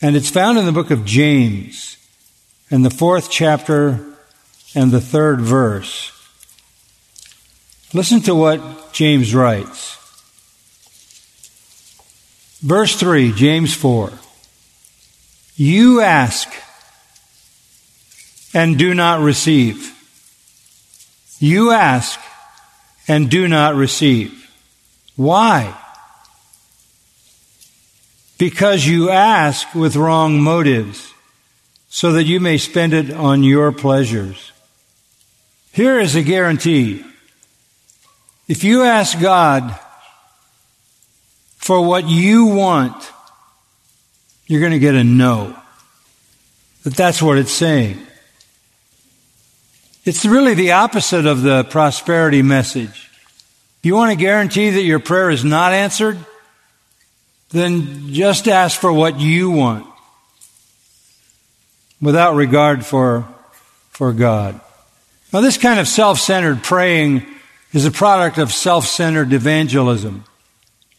And 0.00 0.16
it's 0.16 0.30
found 0.30 0.58
in 0.58 0.64
the 0.64 0.72
book 0.72 0.90
of 0.90 1.04
James, 1.04 1.98
in 2.70 2.82
the 2.82 2.90
fourth 2.90 3.30
chapter 3.30 4.04
and 4.74 4.90
the 4.90 5.00
third 5.00 5.40
verse. 5.40 6.12
Listen 7.92 8.20
to 8.22 8.34
what 8.34 8.92
James 8.92 9.34
writes. 9.34 9.96
Verse 12.62 12.96
3, 12.96 13.32
James 13.32 13.74
4. 13.74 14.12
You 15.56 16.00
ask 16.00 16.48
and 18.52 18.78
do 18.78 18.94
not 18.94 19.20
receive. 19.20 19.96
You 21.38 21.70
ask 21.70 22.20
and 23.08 23.30
do 23.30 23.48
not 23.48 23.74
receive. 23.74 24.50
Why? 25.16 25.76
Because 28.38 28.86
you 28.86 29.10
ask 29.10 29.74
with 29.74 29.96
wrong 29.96 30.40
motives, 30.40 31.12
so 31.92 32.12
that 32.12 32.24
you 32.24 32.38
may 32.38 32.56
spend 32.56 32.94
it 32.94 33.10
on 33.10 33.42
your 33.42 33.72
pleasures. 33.72 34.52
Here 35.72 35.98
is 35.98 36.14
a 36.14 36.22
guarantee. 36.22 37.04
If 38.46 38.62
you 38.62 38.84
ask 38.84 39.20
God 39.20 39.78
for 41.56 41.84
what 41.84 42.08
you 42.08 42.46
want, 42.46 43.10
you're 44.46 44.60
going 44.60 44.72
to 44.72 44.78
get 44.78 44.94
a 44.94 45.04
no. 45.04 45.56
But 46.84 46.94
that's 46.94 47.20
what 47.20 47.38
it's 47.38 47.52
saying. 47.52 47.98
It's 50.04 50.24
really 50.24 50.54
the 50.54 50.72
opposite 50.72 51.26
of 51.26 51.42
the 51.42 51.64
prosperity 51.64 52.42
message. 52.42 53.10
You 53.82 53.94
want 53.94 54.10
to 54.10 54.16
guarantee 54.16 54.70
that 54.70 54.82
your 54.82 54.98
prayer 54.98 55.30
is 55.30 55.44
not 55.44 55.72
answered? 55.72 56.18
Then 57.50 58.12
just 58.12 58.48
ask 58.48 58.78
for 58.78 58.92
what 58.92 59.20
you 59.20 59.50
want 59.50 59.86
without 62.00 62.34
regard 62.34 62.86
for, 62.86 63.26
for 63.90 64.12
God. 64.12 64.60
Now, 65.32 65.40
this 65.40 65.58
kind 65.58 65.80
of 65.80 65.88
self 65.88 66.18
centered 66.18 66.62
praying 66.62 67.26
is 67.72 67.84
a 67.84 67.90
product 67.90 68.38
of 68.38 68.52
self-centered 68.52 69.32
evangelism, 69.32 70.24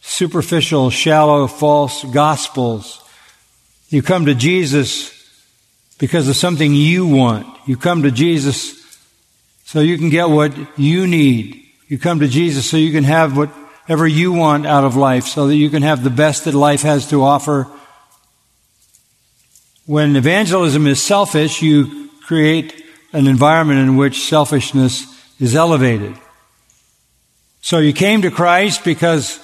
superficial, 0.00 0.90
shallow, 0.90 1.46
false 1.46 2.04
gospels. 2.04 3.02
You 3.88 4.02
come 4.02 4.26
to 4.26 4.34
Jesus 4.34 5.12
because 5.98 6.28
of 6.28 6.36
something 6.36 6.74
you 6.74 7.06
want. 7.06 7.46
You 7.66 7.76
come 7.76 8.04
to 8.04 8.10
Jesus 8.10 8.81
so 9.72 9.80
you 9.80 9.96
can 9.96 10.10
get 10.10 10.28
what 10.28 10.52
you 10.78 11.06
need. 11.06 11.64
You 11.88 11.98
come 11.98 12.20
to 12.20 12.28
Jesus 12.28 12.68
so 12.68 12.76
you 12.76 12.92
can 12.92 13.04
have 13.04 13.38
whatever 13.38 14.06
you 14.06 14.30
want 14.30 14.66
out 14.66 14.84
of 14.84 14.96
life, 14.96 15.24
so 15.24 15.46
that 15.46 15.56
you 15.56 15.70
can 15.70 15.82
have 15.82 16.04
the 16.04 16.10
best 16.10 16.44
that 16.44 16.52
life 16.52 16.82
has 16.82 17.08
to 17.08 17.22
offer. 17.22 17.66
When 19.86 20.14
evangelism 20.14 20.86
is 20.86 21.00
selfish, 21.00 21.62
you 21.62 22.10
create 22.20 22.84
an 23.14 23.26
environment 23.26 23.80
in 23.80 23.96
which 23.96 24.26
selfishness 24.26 25.06
is 25.40 25.56
elevated. 25.56 26.18
So 27.62 27.78
you 27.78 27.94
came 27.94 28.20
to 28.22 28.30
Christ 28.30 28.84
because 28.84 29.40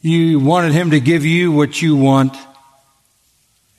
you 0.00 0.40
wanted 0.40 0.72
Him 0.72 0.90
to 0.90 0.98
give 0.98 1.24
you 1.24 1.52
what 1.52 1.80
you 1.80 1.94
want. 1.94 2.36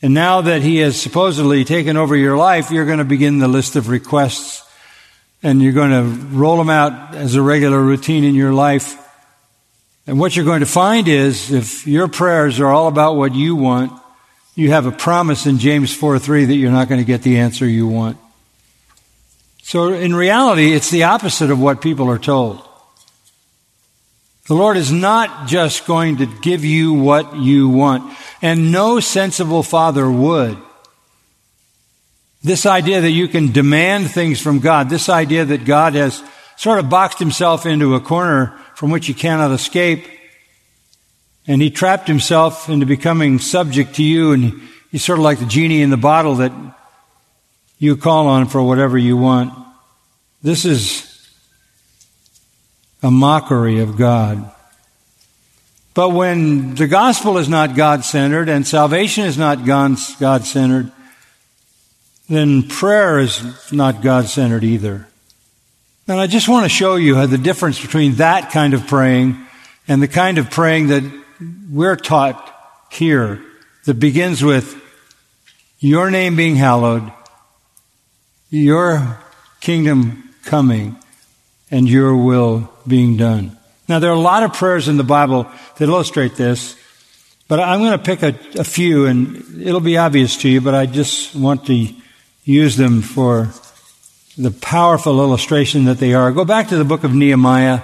And 0.01 0.13
now 0.13 0.39
that 0.39 0.61
He 0.61 0.77
has 0.77 0.97
supposedly 0.97 1.65
taken 1.65 1.97
over 1.97 2.15
your 2.15 2.37
life, 2.37 2.71
you're 2.71 2.85
going 2.85 2.99
to 2.99 3.03
begin 3.03 3.39
the 3.39 3.49
list 3.49 3.75
of 3.75 3.89
requests 3.89 4.58
and 5.41 5.61
you're 5.61 5.73
going 5.73 5.91
to 5.91 6.25
roll 6.35 6.57
them 6.57 6.69
out 6.69 7.15
as 7.15 7.35
a 7.35 7.41
regular 7.41 7.81
routine 7.81 8.23
in 8.23 8.35
your 8.35 8.53
life. 8.53 8.97
And 10.05 10.19
what 10.19 10.35
you're 10.35 10.45
going 10.45 10.59
to 10.61 10.65
find 10.65 11.07
is 11.07 11.51
if 11.51 11.87
your 11.87 12.07
prayers 12.07 12.59
are 12.59 12.67
all 12.67 12.87
about 12.87 13.15
what 13.15 13.35
you 13.35 13.55
want, 13.55 13.91
you 14.55 14.71
have 14.71 14.85
a 14.85 14.91
promise 14.91 15.45
in 15.45 15.59
James 15.59 15.93
4 15.93 16.19
3 16.19 16.45
that 16.45 16.55
you're 16.55 16.71
not 16.71 16.89
going 16.89 16.99
to 16.99 17.05
get 17.05 17.21
the 17.21 17.37
answer 17.37 17.65
you 17.65 17.87
want. 17.87 18.17
So 19.61 19.93
in 19.93 20.15
reality, 20.15 20.73
it's 20.73 20.89
the 20.89 21.03
opposite 21.03 21.51
of 21.51 21.59
what 21.59 21.81
people 21.81 22.09
are 22.09 22.19
told. 22.19 22.61
The 24.47 24.55
Lord 24.55 24.77
is 24.77 24.91
not 24.91 25.47
just 25.47 25.85
going 25.85 26.17
to 26.17 26.25
give 26.25 26.65
you 26.65 26.93
what 26.93 27.35
you 27.35 27.69
want, 27.69 28.17
and 28.41 28.71
no 28.71 28.99
sensible 28.99 29.61
father 29.61 30.09
would. 30.09 30.57
This 32.41 32.65
idea 32.65 33.01
that 33.01 33.11
you 33.11 33.27
can 33.27 33.51
demand 33.51 34.11
things 34.11 34.39
from 34.39 34.59
God, 34.59 34.89
this 34.89 35.09
idea 35.09 35.43
that 35.45 35.65
God 35.65 35.93
has 35.95 36.23
sort 36.55 36.79
of 36.79 36.89
boxed 36.89 37.19
himself 37.19 37.65
into 37.65 37.95
a 37.95 37.99
corner 37.99 38.57
from 38.75 38.91
which 38.91 39.07
he 39.07 39.13
cannot 39.13 39.51
escape, 39.51 40.07
and 41.47 41.61
he 41.61 41.69
trapped 41.69 42.07
himself 42.07 42.69
into 42.69 42.85
becoming 42.85 43.39
subject 43.39 43.95
to 43.95 44.03
you, 44.03 44.31
and 44.31 44.61
he's 44.91 45.03
sort 45.03 45.19
of 45.19 45.23
like 45.23 45.39
the 45.39 45.45
genie 45.45 45.81
in 45.81 45.89
the 45.89 45.97
bottle 45.97 46.35
that 46.35 46.53
you 47.77 47.97
call 47.97 48.27
on 48.27 48.47
for 48.47 48.61
whatever 48.61 48.97
you 48.97 49.17
want. 49.17 49.53
This 50.41 50.63
is 50.63 51.05
a 53.03 53.11
mockery 53.11 53.79
of 53.79 53.97
God. 53.97 54.49
But 55.93 56.09
when 56.09 56.75
the 56.75 56.87
gospel 56.87 57.37
is 57.37 57.49
not 57.49 57.75
God 57.75 58.05
centered 58.05 58.47
and 58.47 58.65
salvation 58.65 59.25
is 59.25 59.37
not 59.37 59.65
God 59.65 59.97
centered, 60.45 60.91
then 62.29 62.67
prayer 62.67 63.19
is 63.19 63.71
not 63.71 64.01
God 64.01 64.25
centered 64.25 64.63
either. 64.63 65.07
And 66.07 66.19
I 66.19 66.27
just 66.27 66.47
want 66.47 66.63
to 66.63 66.69
show 66.69 66.95
you 66.95 67.25
the 67.27 67.37
difference 67.37 67.81
between 67.81 68.15
that 68.15 68.51
kind 68.51 68.73
of 68.73 68.87
praying 68.87 69.37
and 69.87 70.01
the 70.01 70.07
kind 70.07 70.37
of 70.37 70.49
praying 70.49 70.87
that 70.87 71.03
we're 71.71 71.95
taught 71.95 72.55
here 72.91 73.43
that 73.85 73.95
begins 73.95 74.43
with 74.43 74.75
your 75.79 76.11
name 76.11 76.35
being 76.35 76.55
hallowed, 76.55 77.11
your 78.49 79.19
kingdom 79.61 80.33
coming, 80.43 80.97
and 81.71 81.87
your 81.87 82.15
will 82.15 82.71
being 82.87 83.17
done. 83.17 83.57
Now, 83.87 83.99
there 83.99 84.11
are 84.11 84.15
a 84.15 84.19
lot 84.19 84.43
of 84.43 84.53
prayers 84.53 84.87
in 84.87 84.97
the 84.97 85.03
Bible 85.03 85.49
that 85.77 85.89
illustrate 85.89 86.35
this, 86.35 86.75
but 87.47 87.59
I'm 87.59 87.79
going 87.79 87.97
to 87.97 88.03
pick 88.03 88.21
a, 88.23 88.59
a 88.59 88.63
few, 88.63 89.05
and 89.05 89.61
it'll 89.61 89.79
be 89.79 89.97
obvious 89.97 90.37
to 90.37 90.49
you, 90.49 90.61
but 90.61 90.75
I 90.75 90.85
just 90.85 91.35
want 91.35 91.65
to 91.67 91.93
use 92.49 92.77
them 92.77 93.03
for 93.03 93.51
the 94.35 94.49
powerful 94.49 95.19
illustration 95.21 95.85
that 95.85 95.99
they 95.99 96.15
are. 96.15 96.31
Go 96.31 96.43
back 96.43 96.69
to 96.69 96.77
the 96.77 96.83
book 96.83 97.03
of 97.03 97.13
Nehemiah. 97.13 97.81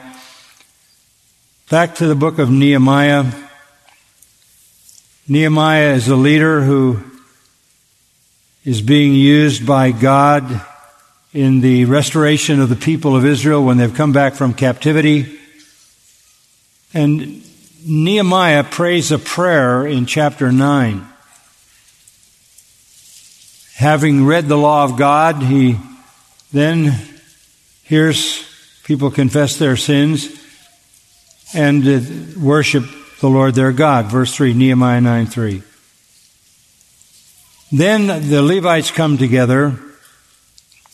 Back 1.70 1.96
to 1.96 2.08
the 2.08 2.16
book 2.16 2.40
of 2.40 2.50
Nehemiah. 2.50 3.32
Nehemiah 5.28 5.94
is 5.94 6.08
a 6.08 6.16
leader 6.16 6.62
who 6.62 7.00
is 8.64 8.82
being 8.82 9.14
used 9.14 9.68
by 9.68 9.92
God 9.92 10.66
in 11.32 11.62
the 11.62 11.86
restoration 11.86 12.60
of 12.60 12.70
the 12.70 12.76
people 12.76 13.16
of 13.16 13.24
Israel 13.24 13.64
when 13.64 13.78
they've 13.78 13.94
come 13.94 14.14
back 14.14 14.34
from 14.34 14.56
captivity. 14.56 15.38
And 16.92 17.44
Nehemiah 17.86 18.64
prays 18.64 19.12
a 19.12 19.20
prayer 19.20 19.86
in 19.86 20.08
chapter 20.08 20.52
9 20.52 21.08
having 23.76 24.26
read 24.26 24.48
the 24.48 24.58
law 24.58 24.84
of 24.86 24.98
God, 24.98 25.44
he 25.44 25.78
then 26.52 26.98
hears 27.84 28.44
people 28.84 29.12
confess 29.12 29.58
their 29.58 29.76
sins 29.76 30.30
and 31.54 31.88
uh, 31.88 32.40
worship 32.40 32.86
the 33.20 33.30
Lord 33.30 33.54
their 33.56 33.72
God. 33.72 34.06
Verse 34.06 34.34
3, 34.34 34.54
Nehemiah 34.54 35.02
9 35.02 35.26
3. 35.28 35.62
Then 37.72 38.30
the 38.30 38.42
Levites 38.42 38.92
come 38.92 39.18
together 39.18 39.78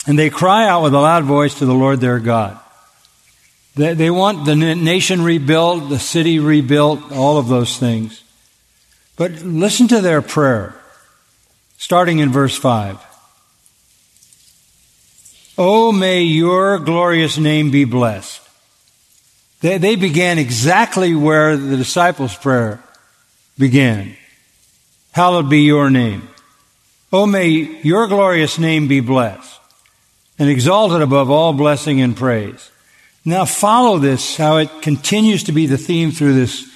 and 0.08 0.18
they 0.18 0.30
cry 0.30 0.68
out 0.68 0.82
with 0.82 0.94
a 0.94 1.00
loud 1.00 1.26
voice 1.26 1.60
to 1.60 1.66
the 1.66 1.74
Lord 1.74 2.00
their 2.00 2.20
God. 2.20 2.60
They, 3.76 3.94
they 3.94 4.10
want 4.10 4.46
the 4.46 4.56
nation 4.56 5.22
rebuilt, 5.22 5.90
the 5.90 6.00
city 6.00 6.40
rebuilt, 6.40 7.12
all 7.12 7.38
of 7.38 7.48
those 7.48 7.78
things. 7.78 8.24
But 9.16 9.34
listen 9.44 9.88
to 9.90 10.02
their 10.02 10.22
prayer 10.22 10.81
starting 11.82 12.20
in 12.20 12.30
verse 12.30 12.56
5. 12.56 12.96
Oh, 15.58 15.92
may 15.92 16.22
your 16.22 16.78
glorious 16.78 17.40
name 17.40 17.72
be 17.72 17.86
blessed. 17.86 18.40
They, 19.62 19.80
they 19.80 19.96
began 19.96 20.38
exactly 20.38 21.16
where 21.16 21.58
the 21.58 21.76
disciples' 21.76 22.36
prayer 22.36 22.84
began. 23.58 24.16
Hallowed 25.12 25.50
be 25.50 25.62
your 25.62 25.90
name. 25.90 26.30
Oh, 27.12 27.26
may 27.26 27.48
your 27.50 28.08
glorious 28.08 28.60
name 28.60 28.88
be 28.88 29.00
blessed 29.00 29.60
and 30.38 30.50
exalted 30.50 31.02
above 31.02 31.32
all 31.32 31.52
blessing 31.52 32.00
and 32.00 32.16
praise. 32.16 32.70
Now 33.26 33.46
follow 33.46 33.98
this, 33.98 34.38
how 34.38 34.58
it 34.58 34.84
continues 34.84 35.46
to 35.46 35.52
be 35.52 35.66
the 35.66 35.80
theme 35.80 36.12
through 36.12 36.36
this 36.36 36.72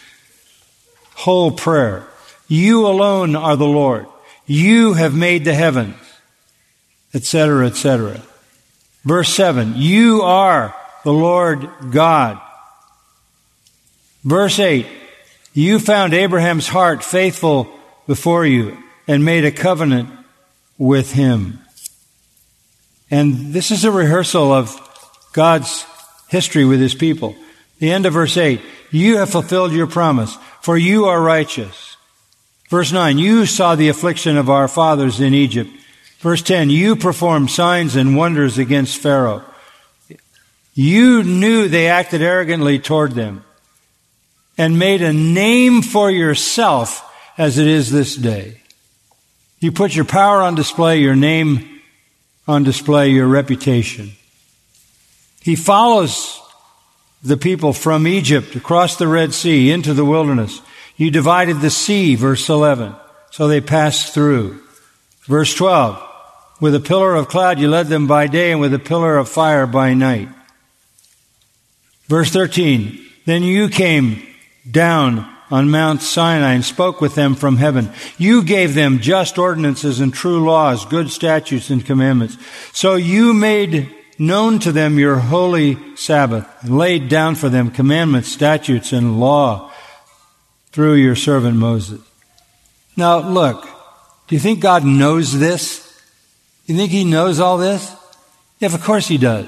whole 1.13 1.51
prayer. 1.51 2.07
You 2.47 2.87
alone 2.87 3.35
are 3.35 3.55
the 3.55 3.67
Lord. 3.67 4.07
You 4.45 4.93
have 4.93 5.15
made 5.15 5.45
the 5.45 5.53
heavens, 5.53 5.95
etc., 7.13 7.67
etc. 7.67 8.21
Verse 9.03 9.29
7, 9.29 9.73
you 9.75 10.21
are 10.21 10.75
the 11.03 11.13
Lord 11.13 11.69
God. 11.91 12.39
Verse 14.23 14.59
8, 14.59 14.87
you 15.53 15.79
found 15.79 16.13
Abraham's 16.13 16.67
heart 16.67 17.03
faithful 17.03 17.69
before 18.07 18.45
you 18.45 18.77
and 19.07 19.23
made 19.23 19.45
a 19.45 19.51
covenant 19.51 20.09
with 20.77 21.13
him. 21.13 21.59
And 23.11 23.53
this 23.53 23.71
is 23.71 23.85
a 23.85 23.91
rehearsal 23.91 24.51
of 24.51 24.81
God's 25.31 25.85
history 26.27 26.65
with 26.65 26.79
his 26.79 26.95
people. 26.95 27.35
The 27.79 27.91
end 27.91 28.05
of 28.05 28.13
verse 28.13 28.35
8, 28.35 28.61
you 28.91 29.17
have 29.17 29.29
fulfilled 29.29 29.73
your 29.73 29.87
promise, 29.87 30.35
for 30.61 30.77
you 30.77 31.05
are 31.05 31.21
righteous. 31.21 31.84
Verse 32.69 32.91
9, 32.91 33.17
you 33.17 33.45
saw 33.45 33.75
the 33.75 33.89
affliction 33.89 34.37
of 34.37 34.49
our 34.49 34.67
fathers 34.67 35.19
in 35.19 35.33
Egypt. 35.33 35.69
Verse 36.19 36.41
10, 36.41 36.69
you 36.69 36.95
performed 36.95 37.51
signs 37.51 37.95
and 37.95 38.17
wonders 38.17 38.57
against 38.57 38.97
Pharaoh. 38.97 39.43
You 40.73 41.23
knew 41.23 41.67
they 41.67 41.87
acted 41.87 42.21
arrogantly 42.21 42.79
toward 42.79 43.11
them 43.13 43.45
and 44.57 44.79
made 44.79 45.01
a 45.01 45.13
name 45.13 45.81
for 45.81 46.09
yourself 46.09 47.01
as 47.37 47.57
it 47.57 47.67
is 47.67 47.91
this 47.91 48.15
day. 48.15 48.61
You 49.59 49.71
put 49.71 49.95
your 49.95 50.05
power 50.05 50.41
on 50.41 50.55
display, 50.55 50.99
your 50.99 51.15
name 51.15 51.81
on 52.47 52.63
display, 52.63 53.09
your 53.09 53.27
reputation. 53.27 54.11
He 55.41 55.55
follows 55.55 56.41
the 57.23 57.37
people 57.37 57.73
from 57.73 58.07
Egypt 58.07 58.55
across 58.55 58.97
the 58.97 59.07
Red 59.07 59.33
Sea 59.33 59.71
into 59.71 59.93
the 59.93 60.05
wilderness. 60.05 60.61
You 60.97 61.11
divided 61.11 61.59
the 61.59 61.69
sea, 61.69 62.15
verse 62.15 62.49
11. 62.49 62.95
So 63.31 63.47
they 63.47 63.61
passed 63.61 64.13
through. 64.13 64.61
Verse 65.23 65.53
12. 65.53 66.01
With 66.61 66.73
a 66.73 66.79
pillar 66.79 67.15
of 67.15 67.27
cloud 67.27 67.59
you 67.59 67.67
led 67.69 67.87
them 67.87 68.07
by 68.07 68.27
day 68.27 68.51
and 68.51 68.61
with 68.61 68.73
a 68.73 68.79
pillar 68.79 69.17
of 69.17 69.27
fire 69.27 69.67
by 69.67 69.93
night. 69.93 70.29
Verse 72.07 72.29
13. 72.31 73.03
Then 73.25 73.43
you 73.43 73.67
came 73.69 74.21
down 74.69 75.29
on 75.51 75.69
Mount 75.69 76.01
Sinai 76.01 76.53
and 76.53 76.65
spoke 76.65 77.01
with 77.01 77.15
them 77.15 77.35
from 77.35 77.57
heaven. 77.57 77.91
You 78.17 78.43
gave 78.43 78.73
them 78.73 78.99
just 78.99 79.37
ordinances 79.37 79.99
and 79.99 80.13
true 80.13 80.45
laws, 80.45 80.85
good 80.85 81.11
statutes 81.11 81.69
and 81.69 81.85
commandments. 81.85 82.37
So 82.71 82.95
you 82.95 83.33
made 83.33 83.93
known 84.17 84.59
to 84.59 84.71
them 84.71 84.97
your 84.97 85.17
holy 85.17 85.77
Sabbath 85.95 86.47
and 86.63 86.77
laid 86.77 87.09
down 87.09 87.35
for 87.35 87.49
them 87.49 87.69
commandments, 87.69 88.29
statutes, 88.29 88.93
and 88.93 89.19
law 89.19 89.71
through 90.75 90.95
your 90.95 91.15
servant 91.15 91.55
Moses. 91.55 92.01
Now, 92.97 93.19
look, 93.19 93.63
do 94.27 94.35
you 94.35 94.41
think 94.41 94.59
God 94.59 94.83
knows 94.83 95.39
this? 95.39 95.79
Do 96.67 96.73
you 96.73 96.77
think 96.77 96.91
He 96.91 97.05
knows 97.05 97.39
all 97.39 97.57
this? 97.57 97.95
Yeah, 98.59 98.73
of 98.73 98.83
course 98.83 99.07
He 99.07 99.17
does. 99.17 99.47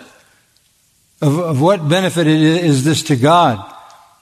Of, 1.21 1.37
of 1.37 1.59
what 1.59 1.89
benefit 1.89 2.27
is 2.27 2.85
this 2.85 3.03
to 3.03 3.17
God? 3.17 3.59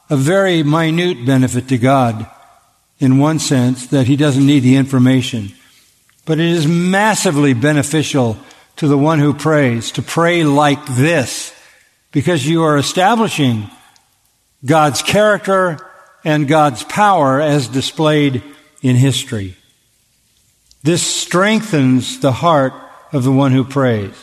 A 0.09 0.17
very 0.17 0.63
minute 0.63 1.27
benefit 1.27 1.67
to 1.67 1.77
God, 1.77 2.25
in 2.97 3.19
one 3.19 3.37
sense, 3.37 3.85
that 3.87 4.07
He 4.07 4.15
doesn't 4.15 4.43
need 4.43 4.61
the 4.61 4.75
information. 4.75 5.51
But 6.25 6.39
it 6.39 6.49
is 6.49 6.65
massively 6.65 7.53
beneficial 7.53 8.35
to 8.77 8.87
the 8.87 8.97
one 8.97 9.19
who 9.19 9.35
prays 9.35 9.91
to 9.91 10.01
pray 10.01 10.43
like 10.43 10.83
this, 10.87 11.53
because 12.11 12.47
you 12.47 12.63
are 12.63 12.79
establishing 12.79 13.69
God's 14.65 15.03
character 15.03 15.77
and 16.25 16.47
God's 16.47 16.83
power 16.83 17.39
as 17.39 17.67
displayed 17.67 18.43
in 18.81 18.95
history. 18.95 19.55
This 20.83 21.01
strengthens 21.03 22.19
the 22.19 22.31
heart 22.31 22.73
of 23.13 23.23
the 23.23 23.31
one 23.31 23.51
who 23.51 23.63
prays. 23.63 24.13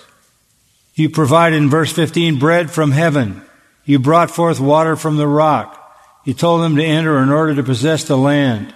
You 0.95 1.09
provided 1.09 1.57
in 1.57 1.71
verse 1.71 1.93
15 1.93 2.39
bread 2.39 2.71
from 2.71 2.91
heaven. 2.91 3.43
You 3.85 3.99
brought 3.99 4.31
forth 4.31 4.61
water 4.61 4.97
from 4.97 5.17
the 5.17 5.27
rock. 5.27 5.79
You 6.25 6.35
told 6.35 6.63
them 6.63 6.77
to 6.77 6.85
enter 6.85 7.19
in 7.23 7.31
order 7.31 7.55
to 7.55 7.63
possess 7.63 8.05
the 8.05 8.17
land. 8.17 8.75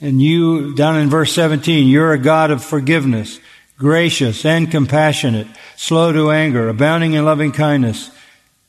And 0.00 0.20
you, 0.20 0.74
down 0.74 0.96
in 0.96 1.10
verse 1.10 1.32
17, 1.32 1.86
you're 1.86 2.12
a 2.12 2.18
God 2.18 2.50
of 2.50 2.64
forgiveness, 2.64 3.38
gracious 3.76 4.44
and 4.44 4.70
compassionate, 4.70 5.46
slow 5.76 6.12
to 6.12 6.32
anger, 6.32 6.68
abounding 6.68 7.12
in 7.12 7.24
loving 7.24 7.52
kindness. 7.52 8.10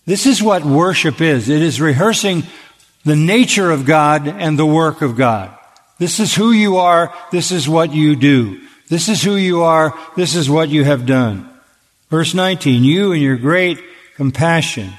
This 0.05 0.25
is 0.25 0.43
what 0.43 0.63
worship 0.63 1.21
is. 1.21 1.49
It 1.49 1.61
is 1.61 1.79
rehearsing 1.79 2.43
the 3.05 3.15
nature 3.15 3.71
of 3.71 3.85
God 3.85 4.27
and 4.27 4.57
the 4.57 4.65
work 4.65 5.01
of 5.01 5.15
God. 5.15 5.55
This 5.97 6.19
is 6.19 6.35
who 6.35 6.51
you 6.51 6.77
are. 6.77 7.13
This 7.31 7.51
is 7.51 7.67
what 7.67 7.93
you 7.93 8.15
do. 8.15 8.61
This 8.89 9.09
is 9.09 9.21
who 9.23 9.35
you 9.35 9.63
are. 9.63 9.97
This 10.15 10.35
is 10.35 10.49
what 10.49 10.69
you 10.69 10.83
have 10.83 11.05
done. 11.05 11.49
Verse 12.09 12.33
19, 12.33 12.83
you 12.83 13.11
and 13.11 13.21
your 13.21 13.37
great 13.37 13.79
compassion 14.15 14.93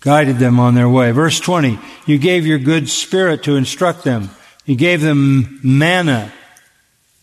guided 0.00 0.38
them 0.38 0.60
on 0.60 0.74
their 0.74 0.88
way. 0.88 1.10
Verse 1.12 1.40
20, 1.40 1.78
you 2.06 2.18
gave 2.18 2.46
your 2.46 2.58
good 2.58 2.88
spirit 2.88 3.44
to 3.44 3.56
instruct 3.56 4.04
them. 4.04 4.30
You 4.66 4.76
gave 4.76 5.00
them 5.00 5.60
manna. 5.62 6.32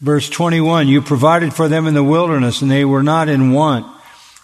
Verse 0.02 0.30
21, 0.30 0.88
you 0.88 1.02
provided 1.02 1.54
for 1.54 1.68
them 1.68 1.86
in 1.86 1.94
the 1.94 2.04
wilderness 2.04 2.62
and 2.62 2.72
they 2.72 2.86
were 2.86 3.04
not 3.04 3.30
in 3.30 3.52
want. 3.52 3.86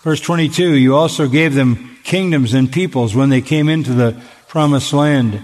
Verse 0.04 0.20
22, 0.22 0.74
you 0.74 0.96
also 0.96 1.28
gave 1.28 1.56
them 1.56 1.98
kingdoms 2.04 2.54
and 2.54 2.72
peoples 2.72 3.16
when 3.16 3.30
they 3.30 3.42
came 3.42 3.70
into 3.70 3.94
the 3.94 4.22
promised 4.56 4.94
land. 4.94 5.42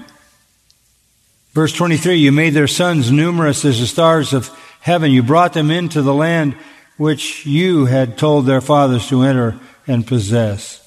Verse 1.52 1.74
23, 1.74 2.16
you 2.16 2.32
made 2.32 2.54
their 2.54 2.66
sons 2.66 3.12
numerous 3.12 3.66
as 3.66 3.82
the 3.82 3.86
stars 3.86 4.32
of 4.32 4.50
heaven. 4.80 5.12
You 5.12 5.22
brought 5.22 5.52
them 5.52 5.70
into 5.70 6.02
the 6.02 6.14
land 6.14 6.56
which 6.96 7.46
you 7.46 7.88
had 7.88 8.18
told 8.18 8.46
their 8.46 8.62
fathers 8.62 9.10
to 9.10 9.24
enter 9.24 9.60
and 9.86 10.08
possess. 10.08 10.80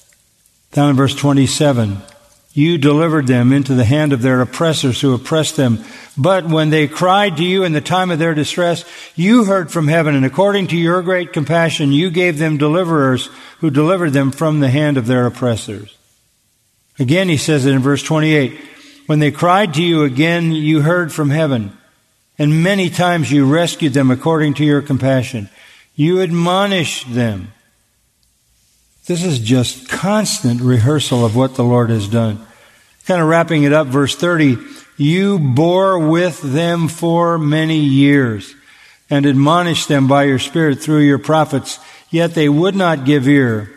Down 0.71 0.89
in 0.89 0.95
verse 0.95 1.13
27, 1.13 1.97
you 2.51 2.79
delivered 2.79 3.27
them 3.27 3.53
into 3.53 3.75
the 3.75 3.85
hand 3.85 4.11
of 4.11 4.23
their 4.23 4.41
oppressors 4.41 4.99
who 4.99 5.13
oppressed 5.13 5.55
them. 5.55 5.83
But 6.17 6.47
when 6.47 6.71
they 6.71 6.87
cried 6.87 7.37
to 7.37 7.43
you 7.43 7.63
in 7.63 7.73
the 7.73 7.79
time 7.79 8.09
of 8.09 8.17
their 8.17 8.33
distress, 8.33 8.85
you 9.15 9.43
heard 9.43 9.69
from 9.69 9.87
heaven, 9.87 10.15
and 10.15 10.25
according 10.25 10.65
to 10.69 10.77
your 10.77 11.03
great 11.03 11.31
compassion, 11.31 11.91
you 11.91 12.09
gave 12.09 12.39
them 12.39 12.57
deliverers 12.57 13.29
who 13.59 13.69
delivered 13.69 14.13
them 14.13 14.31
from 14.31 14.61
the 14.61 14.71
hand 14.71 14.97
of 14.97 15.05
their 15.05 15.27
oppressors. 15.27 15.95
Again, 16.97 17.29
he 17.29 17.37
says 17.37 17.65
it 17.65 17.73
in 17.73 17.79
verse 17.79 18.01
28. 18.03 18.59
When 19.07 19.19
they 19.19 19.31
cried 19.31 19.73
to 19.75 19.83
you 19.83 20.03
again, 20.03 20.51
you 20.51 20.81
heard 20.81 21.13
from 21.13 21.29
heaven, 21.29 21.77
and 22.39 22.63
many 22.63 22.89
times 22.89 23.31
you 23.31 23.45
rescued 23.45 23.93
them 23.93 24.09
according 24.09 24.55
to 24.55 24.65
your 24.65 24.81
compassion. 24.81 25.49
You 25.95 26.21
admonished 26.21 27.13
them. 27.13 27.53
This 29.05 29.23
is 29.23 29.39
just 29.39 29.87
constant 29.87 30.61
rehearsal 30.61 31.23
of 31.23 31.35
what 31.35 31.55
the 31.55 31.63
Lord 31.63 31.89
has 31.89 32.07
done. 32.07 32.45
Kind 33.05 33.21
of 33.21 33.27
wrapping 33.27 33.63
it 33.63 33.73
up, 33.73 33.87
verse 33.87 34.15
30, 34.15 34.57
you 34.97 35.37
bore 35.37 35.99
with 35.99 36.41
them 36.41 36.87
for 36.87 37.37
many 37.37 37.77
years 37.77 38.55
and 39.09 39.25
admonished 39.25 39.87
them 39.87 40.07
by 40.07 40.23
your 40.23 40.39
Spirit 40.39 40.81
through 40.81 41.01
your 41.01 41.19
prophets, 41.19 41.79
yet 42.09 42.33
they 42.33 42.49
would 42.49 42.75
not 42.75 43.05
give 43.05 43.27
ear. 43.27 43.71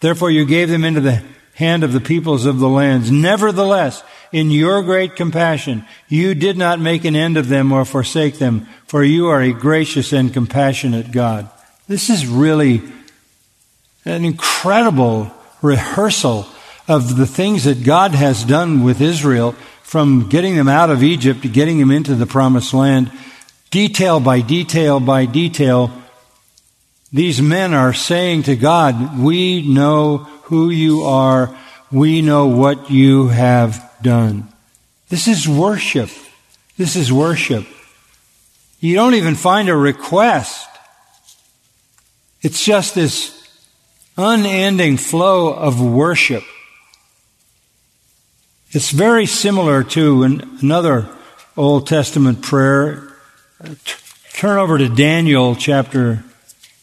Therefore 0.00 0.30
you 0.30 0.44
gave 0.44 0.68
them 0.68 0.84
into 0.84 1.00
the 1.00 1.24
hand 1.58 1.82
of 1.82 1.92
the 1.92 2.00
peoples 2.00 2.46
of 2.46 2.60
the 2.60 2.68
lands. 2.68 3.10
Nevertheless, 3.10 4.04
in 4.30 4.48
your 4.52 4.80
great 4.84 5.16
compassion, 5.16 5.84
you 6.08 6.32
did 6.32 6.56
not 6.56 6.78
make 6.78 7.04
an 7.04 7.16
end 7.16 7.36
of 7.36 7.48
them 7.48 7.72
or 7.72 7.84
forsake 7.84 8.38
them, 8.38 8.68
for 8.86 9.02
you 9.02 9.26
are 9.26 9.42
a 9.42 9.52
gracious 9.52 10.12
and 10.12 10.32
compassionate 10.32 11.10
God. 11.10 11.50
This 11.88 12.10
is 12.10 12.28
really 12.28 12.82
an 14.04 14.24
incredible 14.24 15.32
rehearsal 15.60 16.46
of 16.86 17.16
the 17.16 17.26
things 17.26 17.64
that 17.64 17.82
God 17.82 18.12
has 18.12 18.44
done 18.44 18.84
with 18.84 19.00
Israel 19.00 19.56
from 19.82 20.28
getting 20.28 20.54
them 20.54 20.68
out 20.68 20.90
of 20.90 21.02
Egypt 21.02 21.42
to 21.42 21.48
getting 21.48 21.78
them 21.78 21.90
into 21.90 22.14
the 22.14 22.24
promised 22.24 22.72
land, 22.72 23.10
detail 23.72 24.20
by 24.20 24.42
detail 24.42 25.00
by 25.00 25.26
detail. 25.26 25.90
These 27.12 27.42
men 27.42 27.74
are 27.74 27.92
saying 27.92 28.44
to 28.44 28.54
God, 28.54 29.18
We 29.18 29.66
know 29.68 30.28
who 30.48 30.70
you 30.70 31.02
are. 31.02 31.56
We 31.92 32.22
know 32.22 32.46
what 32.46 32.90
you 32.90 33.28
have 33.28 33.92
done. 34.02 34.48
This 35.08 35.28
is 35.28 35.48
worship. 35.48 36.10
This 36.76 36.96
is 36.96 37.12
worship. 37.12 37.66
You 38.80 38.94
don't 38.94 39.14
even 39.14 39.34
find 39.34 39.68
a 39.68 39.76
request. 39.76 40.68
It's 42.40 42.64
just 42.64 42.94
this 42.94 43.34
unending 44.16 44.96
flow 44.96 45.52
of 45.52 45.80
worship. 45.80 46.44
It's 48.70 48.90
very 48.90 49.26
similar 49.26 49.82
to 49.84 50.22
an, 50.22 50.58
another 50.62 51.08
Old 51.56 51.86
Testament 51.86 52.42
prayer. 52.42 53.12
Turn 54.34 54.58
over 54.58 54.78
to 54.78 54.88
Daniel 54.88 55.56
chapter 55.56 56.22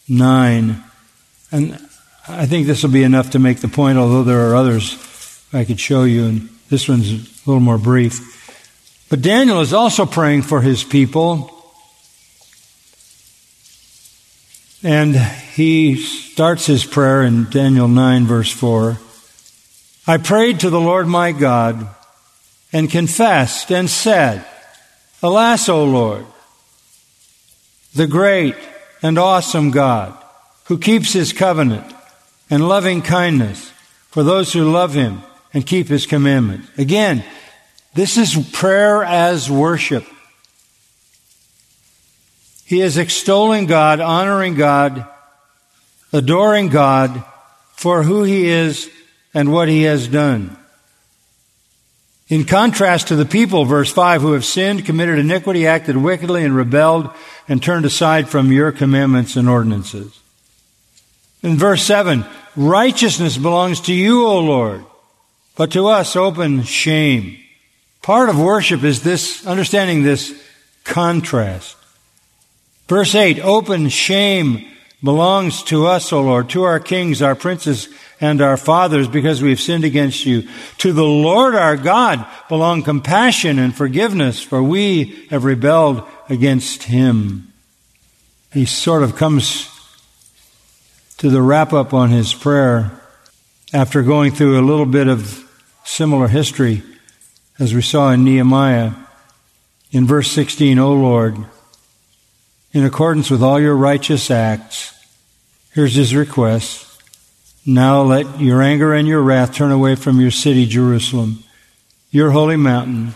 9. 0.08 0.82
And 1.52 1.85
I 2.28 2.46
think 2.46 2.66
this 2.66 2.82
will 2.82 2.90
be 2.90 3.04
enough 3.04 3.30
to 3.30 3.38
make 3.38 3.58
the 3.58 3.68
point, 3.68 3.98
although 3.98 4.24
there 4.24 4.50
are 4.50 4.56
others 4.56 4.98
I 5.52 5.64
could 5.64 5.78
show 5.78 6.02
you, 6.02 6.24
and 6.24 6.48
this 6.68 6.88
one's 6.88 7.12
a 7.12 7.48
little 7.48 7.60
more 7.60 7.78
brief. 7.78 9.06
But 9.08 9.22
Daniel 9.22 9.60
is 9.60 9.72
also 9.72 10.06
praying 10.06 10.42
for 10.42 10.60
his 10.60 10.82
people. 10.82 11.52
And 14.82 15.14
he 15.14 15.96
starts 15.96 16.66
his 16.66 16.84
prayer 16.84 17.22
in 17.22 17.48
Daniel 17.48 17.86
9, 17.86 18.26
verse 18.26 18.50
4. 18.50 18.98
I 20.08 20.18
prayed 20.18 20.60
to 20.60 20.70
the 20.70 20.80
Lord 20.80 21.06
my 21.06 21.30
God 21.30 21.88
and 22.72 22.90
confessed 22.90 23.70
and 23.70 23.88
said, 23.88 24.44
Alas, 25.22 25.68
O 25.68 25.84
Lord, 25.84 26.26
the 27.94 28.06
great 28.08 28.56
and 29.02 29.16
awesome 29.16 29.70
God 29.70 30.16
who 30.64 30.78
keeps 30.78 31.12
his 31.12 31.32
covenant 31.32 31.95
and 32.48 32.68
loving 32.68 33.02
kindness 33.02 33.70
for 34.08 34.22
those 34.22 34.52
who 34.52 34.70
love 34.70 34.94
him 34.94 35.22
and 35.52 35.66
keep 35.66 35.88
his 35.88 36.06
commandments. 36.06 36.68
Again, 36.78 37.24
this 37.94 38.16
is 38.16 38.36
prayer 38.52 39.02
as 39.04 39.50
worship. 39.50 40.04
He 42.64 42.80
is 42.80 42.98
extolling 42.98 43.66
God, 43.66 44.00
honoring 44.00 44.54
God, 44.54 45.06
adoring 46.12 46.68
God 46.68 47.24
for 47.72 48.02
who 48.02 48.22
he 48.22 48.48
is 48.48 48.90
and 49.32 49.52
what 49.52 49.68
he 49.68 49.82
has 49.82 50.08
done. 50.08 50.56
In 52.28 52.44
contrast 52.44 53.08
to 53.08 53.16
the 53.16 53.24
people, 53.24 53.64
verse 53.64 53.92
5, 53.92 54.20
who 54.20 54.32
have 54.32 54.44
sinned, 54.44 54.84
committed 54.84 55.18
iniquity, 55.18 55.66
acted 55.66 55.96
wickedly, 55.96 56.44
and 56.44 56.56
rebelled, 56.56 57.08
and 57.48 57.62
turned 57.62 57.84
aside 57.84 58.28
from 58.28 58.50
your 58.50 58.72
commandments 58.72 59.36
and 59.36 59.48
ordinances. 59.48 60.18
In 61.42 61.56
verse 61.56 61.82
7, 61.84 62.24
righteousness 62.56 63.36
belongs 63.36 63.80
to 63.82 63.94
you, 63.94 64.26
O 64.26 64.40
Lord, 64.40 64.84
but 65.56 65.72
to 65.72 65.88
us 65.88 66.16
open 66.16 66.62
shame. 66.62 67.38
Part 68.02 68.28
of 68.28 68.38
worship 68.40 68.84
is 68.84 69.02
this, 69.02 69.46
understanding 69.46 70.02
this 70.02 70.32
contrast. 70.84 71.76
Verse 72.88 73.14
8, 73.14 73.40
open 73.40 73.88
shame 73.88 74.70
belongs 75.02 75.62
to 75.64 75.86
us, 75.86 76.12
O 76.12 76.22
Lord, 76.22 76.48
to 76.50 76.62
our 76.62 76.80
kings, 76.80 77.20
our 77.20 77.34
princes, 77.34 77.88
and 78.20 78.40
our 78.40 78.56
fathers, 78.56 79.08
because 79.08 79.42
we 79.42 79.50
have 79.50 79.60
sinned 79.60 79.84
against 79.84 80.24
you. 80.24 80.48
To 80.78 80.92
the 80.92 81.04
Lord 81.04 81.54
our 81.54 81.76
God 81.76 82.26
belong 82.48 82.82
compassion 82.82 83.58
and 83.58 83.76
forgiveness, 83.76 84.42
for 84.42 84.62
we 84.62 85.26
have 85.30 85.44
rebelled 85.44 86.02
against 86.28 86.84
him. 86.84 87.52
He 88.52 88.64
sort 88.64 89.02
of 89.02 89.16
comes 89.16 89.68
to 91.18 91.30
the 91.30 91.40
wrap 91.40 91.72
up 91.72 91.94
on 91.94 92.10
his 92.10 92.34
prayer 92.34 92.90
after 93.72 94.02
going 94.02 94.32
through 94.32 94.60
a 94.60 94.62
little 94.62 94.86
bit 94.86 95.08
of 95.08 95.42
similar 95.84 96.28
history 96.28 96.82
as 97.58 97.72
we 97.72 97.82
saw 97.82 98.10
in 98.10 98.24
Nehemiah. 98.24 98.92
In 99.92 100.06
verse 100.06 100.30
16, 100.30 100.78
O 100.78 100.92
Lord, 100.92 101.36
in 102.72 102.84
accordance 102.84 103.30
with 103.30 103.42
all 103.42 103.58
your 103.58 103.76
righteous 103.76 104.30
acts. 104.30 104.92
Here's 105.72 105.94
his 105.94 106.14
request. 106.14 106.82
Now 107.64 108.02
let 108.02 108.40
your 108.40 108.60
anger 108.60 108.92
and 108.92 109.08
your 109.08 109.22
wrath 109.22 109.54
turn 109.54 109.72
away 109.72 109.94
from 109.94 110.20
your 110.20 110.30
city, 110.30 110.66
Jerusalem, 110.66 111.42
your 112.10 112.32
holy 112.32 112.56
mountain. 112.56 113.14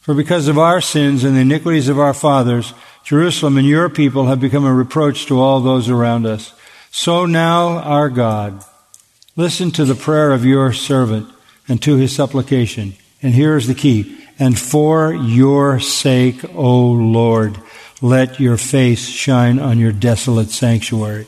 For 0.00 0.14
because 0.14 0.48
of 0.48 0.58
our 0.58 0.80
sins 0.80 1.24
and 1.24 1.36
the 1.36 1.40
iniquities 1.40 1.88
of 1.88 1.98
our 1.98 2.14
fathers, 2.14 2.74
Jerusalem 3.04 3.56
and 3.56 3.66
your 3.66 3.88
people 3.88 4.26
have 4.26 4.40
become 4.40 4.64
a 4.64 4.74
reproach 4.74 5.26
to 5.26 5.40
all 5.40 5.60
those 5.60 5.88
around 5.88 6.26
us. 6.26 6.52
So 6.90 7.24
now, 7.26 7.78
our 7.78 8.08
God, 8.08 8.64
listen 9.36 9.70
to 9.72 9.84
the 9.84 9.94
prayer 9.94 10.32
of 10.32 10.44
your 10.44 10.72
servant 10.72 11.28
and 11.68 11.80
to 11.82 11.96
his 11.96 12.14
supplication. 12.14 12.94
And 13.22 13.34
here 13.34 13.56
is 13.56 13.66
the 13.66 13.74
key. 13.74 14.18
And 14.38 14.58
for 14.58 15.12
your 15.12 15.78
sake, 15.80 16.44
O 16.54 16.90
Lord, 16.90 17.58
let 18.02 18.40
your 18.40 18.56
face 18.56 19.06
shine 19.06 19.58
on 19.58 19.78
your 19.78 19.92
desolate 19.92 20.50
sanctuary. 20.50 21.26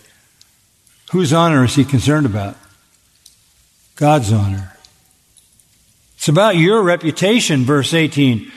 Whose 1.12 1.32
honor 1.32 1.64
is 1.64 1.74
he 1.74 1.84
concerned 1.84 2.26
about? 2.26 2.56
God's 3.96 4.32
honor. 4.32 4.76
It's 6.16 6.28
about 6.28 6.56
your 6.56 6.82
reputation, 6.82 7.64
verse 7.64 7.92
18. 7.92 8.50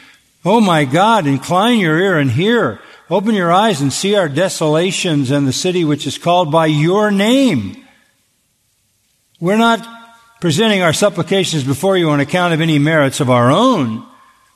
Oh 0.46 0.62
my 0.62 0.86
God, 0.86 1.28
incline 1.28 1.80
your 1.80 2.00
ear 2.00 2.18
and 2.18 2.32
hear. 2.32 2.80
Open 3.10 3.36
your 3.36 3.54
eyes 3.54 3.82
and 3.82 3.94
see 3.94 4.16
our 4.16 4.28
desolations 4.28 5.30
and 5.30 5.48
the 5.48 5.54
city 5.54 5.86
which 5.86 6.08
is 6.08 6.18
called 6.18 6.52
by 6.52 6.66
your 6.66 7.12
name. 7.12 7.86
We're 9.40 9.58
not 9.58 9.88
presenting 10.42 10.82
our 10.82 10.94
supplications 10.94 11.64
before 11.64 11.98
you 11.98 12.10
on 12.10 12.20
account 12.20 12.54
of 12.54 12.62
any 12.62 12.80
merits 12.80 13.20
of 13.20 13.30
our 13.30 13.52
own, 13.52 14.04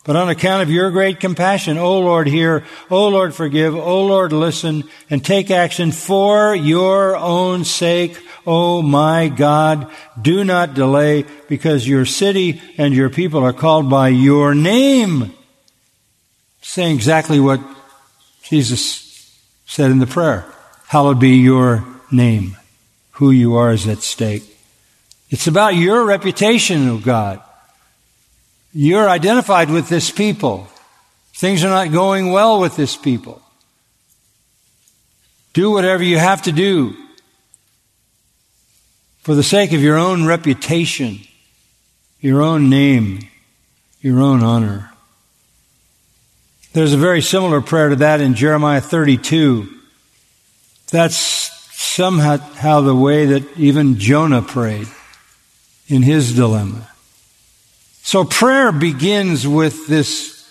but 0.04 0.16
on 0.16 0.30
account 0.30 0.64
of 0.64 0.72
your 0.72 0.90
great 0.90 1.20
compassion. 1.20 1.78
O 1.78 2.00
Lord, 2.00 2.28
hear. 2.28 2.66
O 2.90 3.10
Lord, 3.10 3.36
forgive. 3.36 3.76
O 3.76 4.06
Lord, 4.06 4.32
listen 4.32 4.84
and 5.12 5.24
take 5.24 5.52
action 5.52 5.92
for 5.92 6.56
your 6.56 7.18
own 7.18 7.66
sake. 7.66 8.18
O 8.48 8.82
my 8.82 9.28
God, 9.28 9.92
do 10.20 10.44
not 10.44 10.74
delay 10.74 11.26
because 11.48 11.88
your 11.88 12.06
city 12.06 12.62
and 12.80 12.96
your 12.96 13.12
people 13.12 13.44
are 13.44 13.54
called 13.54 13.92
by 13.92 14.08
your 14.08 14.56
name. 14.56 15.34
Saying 16.62 16.96
exactly 16.96 17.40
what 17.40 17.62
Jesus 18.50 19.32
said 19.68 19.92
in 19.92 20.00
the 20.00 20.08
prayer. 20.08 20.44
Hallowed 20.88 21.20
be 21.20 21.38
your 21.38 21.86
name. 22.12 22.58
Who 23.12 23.30
you 23.30 23.56
are 23.56 23.72
is 23.72 23.88
at 23.88 24.00
stake. 24.00 24.44
It's 25.30 25.46
about 25.46 25.76
your 25.76 26.04
reputation 26.04 26.88
of 26.88 27.04
God. 27.04 27.42
You're 28.74 29.08
identified 29.08 29.70
with 29.70 29.88
this 29.88 30.10
people. 30.10 30.68
Things 31.36 31.64
are 31.64 31.70
not 31.70 31.92
going 31.92 32.32
well 32.32 32.60
with 32.60 32.76
this 32.76 32.98
people. 32.98 33.40
Do 35.54 35.70
whatever 35.70 36.02
you 36.02 36.18
have 36.18 36.42
to 36.44 36.52
do 36.52 36.96
for 39.20 39.36
the 39.36 39.44
sake 39.44 39.74
of 39.74 39.82
your 39.82 39.98
own 39.98 40.26
reputation, 40.26 41.20
your 42.20 42.42
own 42.42 42.68
name, 42.68 43.28
your 44.02 44.20
own 44.20 44.42
honor. 44.42 44.89
There's 46.72 46.94
a 46.94 46.98
very 46.98 47.22
similar 47.22 47.62
prayer 47.62 47.90
to 47.90 47.96
that 47.98 48.22
in 48.22 48.36
Jeremiah 48.36 48.82
32. 48.82 49.68
That's 50.92 51.18
somehow 51.18 52.82
the 52.82 52.96
way 52.96 53.26
that 53.26 53.58
even 53.58 53.98
Jonah 53.98 54.44
prayed 54.44 54.88
in 55.88 56.04
his 56.04 56.36
dilemma. 56.36 56.88
So 58.04 58.24
prayer 58.24 58.72
begins 58.72 59.48
with 59.48 59.88
this 59.88 60.46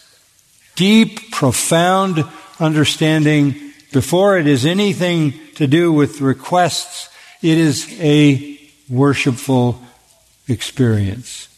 deep, 0.75 1.31
profound 1.31 2.25
understanding 2.59 3.73
before 3.93 4.39
it 4.39 4.47
is 4.47 4.67
anything 4.67 5.35
to 5.55 5.67
do 5.67 5.93
with 5.93 6.21
requests. 6.21 7.09
It 7.43 7.59
is 7.59 7.97
a 8.01 8.59
worshipful 8.89 9.81
experience. 10.49 11.49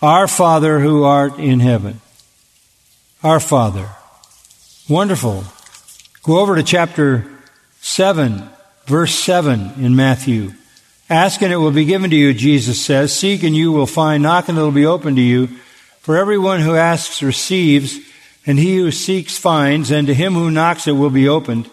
Our 0.00 0.28
Father 0.28 0.78
who 0.80 1.04
art 1.04 1.38
in 1.38 1.60
heaven. 1.60 2.00
Our 3.24 3.40
Father. 3.40 3.88
Wonderful. 4.90 5.44
Go 6.22 6.38
over 6.38 6.54
to 6.54 6.62
chapter 6.62 7.24
7, 7.80 8.46
verse 8.84 9.14
7 9.14 9.72
in 9.78 9.96
Matthew. 9.96 10.52
Ask 11.08 11.40
and 11.40 11.50
it 11.50 11.56
will 11.56 11.70
be 11.70 11.86
given 11.86 12.10
to 12.10 12.16
you, 12.16 12.34
Jesus 12.34 12.84
says. 12.84 13.16
Seek 13.16 13.42
and 13.42 13.56
you 13.56 13.72
will 13.72 13.86
find. 13.86 14.22
Knock 14.22 14.50
and 14.50 14.58
it 14.58 14.60
will 14.60 14.70
be 14.70 14.84
open 14.84 15.16
to 15.16 15.22
you. 15.22 15.46
For 16.00 16.18
everyone 16.18 16.60
who 16.60 16.76
asks 16.76 17.22
receives, 17.22 17.98
and 18.44 18.58
he 18.58 18.76
who 18.76 18.92
seeks 18.92 19.38
finds, 19.38 19.90
and 19.90 20.06
to 20.08 20.14
him 20.14 20.34
who 20.34 20.50
knocks 20.50 20.86
it 20.86 20.92
will 20.92 21.10
be 21.10 21.26
opened. 21.26 21.70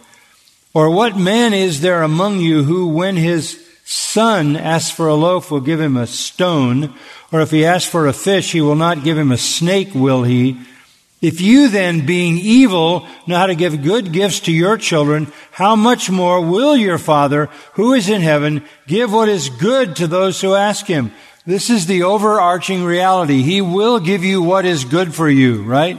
Or 0.73 0.89
what 0.89 1.17
man 1.17 1.53
is 1.53 1.82
there 1.82 2.03
among 2.03 2.39
you 2.39 2.63
who, 2.63 2.88
when 2.88 3.17
his 3.17 3.63
son 3.84 4.56
asks 4.56 4.91
for 4.91 5.08
a 5.08 5.13
loaf, 5.13 5.51
will 5.51 5.60
give 5.60 5.82
him 5.82 5.97
a 5.97 6.08
stone? 6.08 6.93
Or 7.34 7.41
if 7.41 7.51
he 7.51 7.65
asks 7.65 7.89
for 7.89 8.08
a 8.08 8.13
fish, 8.13 8.53
he 8.53 8.62
will 8.62 8.75
not 8.75 9.03
give 9.03 9.17
him 9.17 9.32
a 9.32 9.38
snake, 9.38 9.93
will 9.93 10.23
he? 10.23 10.58
If 11.23 11.39
you 11.39 11.69
then, 11.69 12.05
being 12.05 12.38
evil, 12.38 13.07
know 13.27 13.38
how 13.38 13.45
to 13.45 13.55
give 13.55 13.81
good 13.81 14.12
gifts 14.12 14.41
to 14.41 14.51
your 14.51 14.75
children, 14.75 15.31
how 15.51 15.73
much 15.73 16.09
more 16.09 16.41
will 16.41 16.75
your 16.75 16.97
Father, 16.97 17.45
who 17.75 17.93
is 17.93 18.09
in 18.09 18.21
heaven, 18.21 18.62
give 18.88 19.13
what 19.13 19.29
is 19.29 19.47
good 19.47 19.95
to 19.95 20.07
those 20.07 20.41
who 20.41 20.53
ask 20.53 20.86
him? 20.86 21.13
This 21.45 21.69
is 21.69 21.86
the 21.86 22.03
overarching 22.03 22.83
reality. 22.83 23.41
He 23.41 23.62
will 23.62 24.01
give 24.01 24.25
you 24.25 24.41
what 24.41 24.65
is 24.65 24.83
good 24.83 25.15
for 25.15 25.29
you, 25.29 25.63
right? 25.63 25.97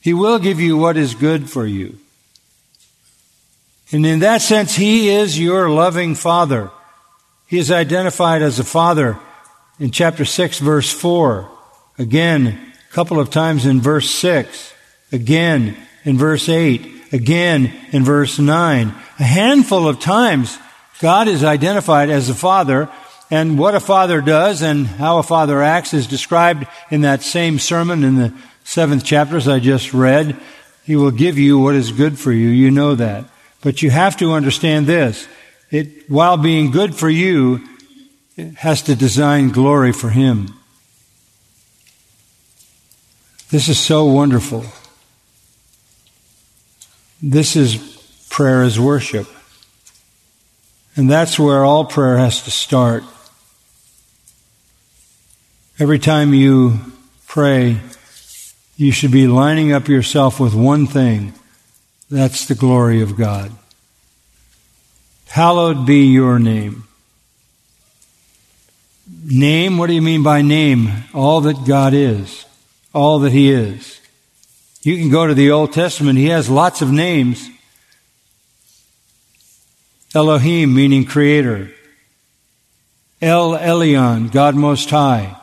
He 0.00 0.14
will 0.14 0.38
give 0.38 0.58
you 0.58 0.78
what 0.78 0.96
is 0.96 1.14
good 1.14 1.50
for 1.50 1.66
you. 1.66 1.98
And 3.92 4.06
in 4.06 4.20
that 4.20 4.40
sense, 4.40 4.74
He 4.74 5.10
is 5.10 5.38
your 5.38 5.68
loving 5.68 6.14
Father. 6.14 6.70
He 7.46 7.58
is 7.58 7.70
identified 7.70 8.40
as 8.40 8.58
a 8.58 8.64
Father 8.64 9.18
in 9.78 9.90
chapter 9.90 10.24
6 10.24 10.60
verse 10.60 10.90
4. 10.90 11.50
Again, 11.98 12.72
couple 12.94 13.18
of 13.18 13.28
times 13.28 13.66
in 13.66 13.80
verse 13.80 14.08
6, 14.08 14.72
again 15.10 15.76
in 16.04 16.16
verse 16.16 16.48
8, 16.48 17.12
again 17.12 17.74
in 17.90 18.04
verse 18.04 18.38
9. 18.38 18.94
A 19.18 19.22
handful 19.24 19.88
of 19.88 19.98
times 19.98 20.56
God 21.00 21.26
is 21.26 21.42
identified 21.42 22.08
as 22.08 22.30
a 22.30 22.36
father, 22.36 22.88
and 23.32 23.58
what 23.58 23.74
a 23.74 23.80
father 23.80 24.20
does 24.20 24.62
and 24.62 24.86
how 24.86 25.18
a 25.18 25.24
father 25.24 25.60
acts 25.60 25.92
is 25.92 26.06
described 26.06 26.68
in 26.88 27.00
that 27.00 27.22
same 27.22 27.58
sermon 27.58 28.04
in 28.04 28.14
the 28.14 28.32
seventh 28.62 29.04
chapters 29.04 29.48
I 29.48 29.58
just 29.58 29.92
read. 29.92 30.36
He 30.84 30.94
will 30.94 31.10
give 31.10 31.36
you 31.36 31.58
what 31.58 31.74
is 31.74 31.90
good 31.90 32.16
for 32.16 32.30
you. 32.30 32.46
You 32.48 32.70
know 32.70 32.94
that. 32.94 33.24
But 33.60 33.82
you 33.82 33.90
have 33.90 34.16
to 34.18 34.34
understand 34.34 34.86
this. 34.86 35.26
It, 35.72 36.08
while 36.08 36.36
being 36.36 36.70
good 36.70 36.94
for 36.94 37.10
you, 37.10 37.66
it 38.36 38.54
has 38.58 38.82
to 38.82 38.94
design 38.94 39.48
glory 39.48 39.92
for 39.92 40.10
Him. 40.10 40.54
This 43.54 43.68
is 43.68 43.78
so 43.78 44.06
wonderful. 44.06 44.64
This 47.22 47.54
is 47.54 47.76
prayer 48.28 48.64
as 48.64 48.80
worship. 48.80 49.28
And 50.96 51.08
that's 51.08 51.38
where 51.38 51.64
all 51.64 51.84
prayer 51.84 52.16
has 52.16 52.42
to 52.42 52.50
start. 52.50 53.04
Every 55.78 56.00
time 56.00 56.34
you 56.34 56.80
pray, 57.28 57.78
you 58.76 58.90
should 58.90 59.12
be 59.12 59.28
lining 59.28 59.70
up 59.70 59.86
yourself 59.86 60.40
with 60.40 60.52
one 60.52 60.88
thing. 60.88 61.32
That's 62.10 62.46
the 62.46 62.56
glory 62.56 63.02
of 63.02 63.16
God. 63.16 63.52
Hallowed 65.28 65.86
be 65.86 66.06
your 66.06 66.40
name. 66.40 66.88
Name, 69.24 69.78
what 69.78 69.86
do 69.86 69.92
you 69.92 70.02
mean 70.02 70.24
by 70.24 70.42
name? 70.42 71.04
All 71.14 71.40
that 71.42 71.64
God 71.64 71.94
is 71.94 72.46
all 72.94 73.18
that 73.20 73.32
He 73.32 73.50
is. 73.50 74.00
You 74.82 74.96
can 74.96 75.10
go 75.10 75.26
to 75.26 75.34
the 75.34 75.50
Old 75.50 75.72
Testament, 75.72 76.18
He 76.18 76.26
has 76.26 76.48
lots 76.48 76.80
of 76.80 76.90
names. 76.90 77.50
Elohim, 80.14 80.74
meaning 80.74 81.04
creator. 81.04 81.70
El 83.20 83.52
Elyon, 83.52 84.30
God 84.30 84.54
Most 84.54 84.88
High. 84.90 85.36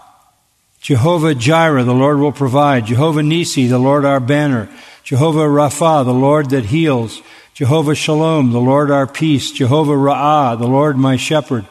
Jehovah 0.79 1.35
Jireh, 1.35 1.83
the 1.83 1.93
Lord 1.93 2.19
will 2.19 2.31
provide. 2.31 2.85
Jehovah 2.85 3.21
Nisi, 3.21 3.67
the 3.67 3.77
Lord 3.77 4.05
our 4.05 4.19
banner. 4.19 4.69
Jehovah 5.03 5.41
Rapha, 5.41 6.05
the 6.05 6.13
Lord 6.13 6.51
that 6.51 6.65
heals. 6.65 7.21
Jehovah 7.53 7.95
Shalom, 7.95 8.51
the 8.51 8.59
Lord 8.59 8.89
our 8.89 9.05
peace. 9.05 9.51
Jehovah 9.51 9.93
Ra'ah, 9.93 10.57
the 10.57 10.67
Lord 10.67 10.97
my 10.97 11.17
shepherd. 11.17 11.67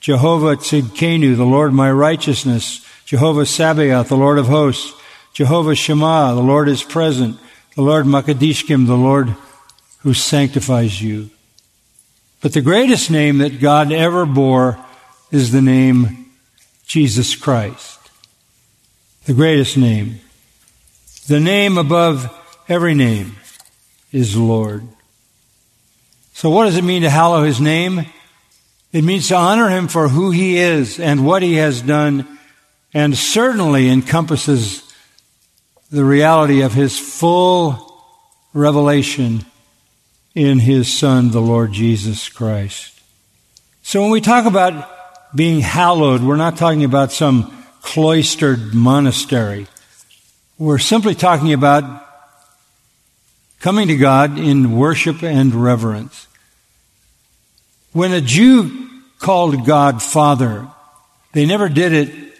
Jehovah 0.00 0.56
Tzidkenu, 0.56 1.36
the 1.36 1.44
Lord 1.44 1.72
my 1.72 1.90
righteousness. 1.90 2.84
Jehovah 3.04 3.46
Sabaoth, 3.46 4.08
the 4.08 4.16
Lord 4.16 4.38
of 4.38 4.46
hosts. 4.46 4.97
Jehovah 5.38 5.76
Shammah, 5.76 6.34
the 6.34 6.42
Lord 6.42 6.68
is 6.68 6.82
present. 6.82 7.38
The 7.76 7.82
Lord 7.82 8.06
Makadishkim, 8.06 8.88
the 8.88 8.96
Lord 8.96 9.36
who 10.00 10.12
sanctifies 10.12 11.00
you. 11.00 11.30
But 12.40 12.54
the 12.54 12.60
greatest 12.60 13.08
name 13.08 13.38
that 13.38 13.60
God 13.60 13.92
ever 13.92 14.26
bore 14.26 14.84
is 15.30 15.52
the 15.52 15.62
name 15.62 16.32
Jesus 16.88 17.36
Christ. 17.36 18.00
The 19.26 19.32
greatest 19.32 19.76
name. 19.76 20.18
The 21.28 21.38
name 21.38 21.78
above 21.78 22.36
every 22.68 22.94
name 22.94 23.36
is 24.10 24.36
Lord. 24.36 24.88
So 26.32 26.50
what 26.50 26.64
does 26.64 26.76
it 26.76 26.82
mean 26.82 27.02
to 27.02 27.10
hallow 27.10 27.44
his 27.44 27.60
name? 27.60 28.06
It 28.92 29.04
means 29.04 29.28
to 29.28 29.36
honor 29.36 29.68
him 29.68 29.86
for 29.86 30.08
who 30.08 30.32
he 30.32 30.58
is 30.58 30.98
and 30.98 31.24
what 31.24 31.42
he 31.42 31.54
has 31.54 31.80
done 31.80 32.26
and 32.92 33.16
certainly 33.16 33.88
encompasses 33.88 34.87
the 35.90 36.04
reality 36.04 36.60
of 36.60 36.74
his 36.74 36.98
full 36.98 38.02
revelation 38.52 39.44
in 40.34 40.58
his 40.58 40.92
son, 40.92 41.30
the 41.30 41.40
Lord 41.40 41.72
Jesus 41.72 42.28
Christ. 42.28 43.00
So 43.82 44.02
when 44.02 44.10
we 44.10 44.20
talk 44.20 44.44
about 44.44 44.88
being 45.34 45.60
hallowed, 45.60 46.22
we're 46.22 46.36
not 46.36 46.56
talking 46.56 46.84
about 46.84 47.12
some 47.12 47.64
cloistered 47.80 48.74
monastery. 48.74 49.66
We're 50.58 50.78
simply 50.78 51.14
talking 51.14 51.52
about 51.52 52.06
coming 53.60 53.88
to 53.88 53.96
God 53.96 54.38
in 54.38 54.76
worship 54.76 55.22
and 55.22 55.54
reverence. 55.54 56.26
When 57.92 58.12
a 58.12 58.20
Jew 58.20 58.88
called 59.18 59.64
God 59.64 60.02
Father, 60.02 60.68
they 61.32 61.46
never 61.46 61.68
did 61.68 61.92
it 61.92 62.34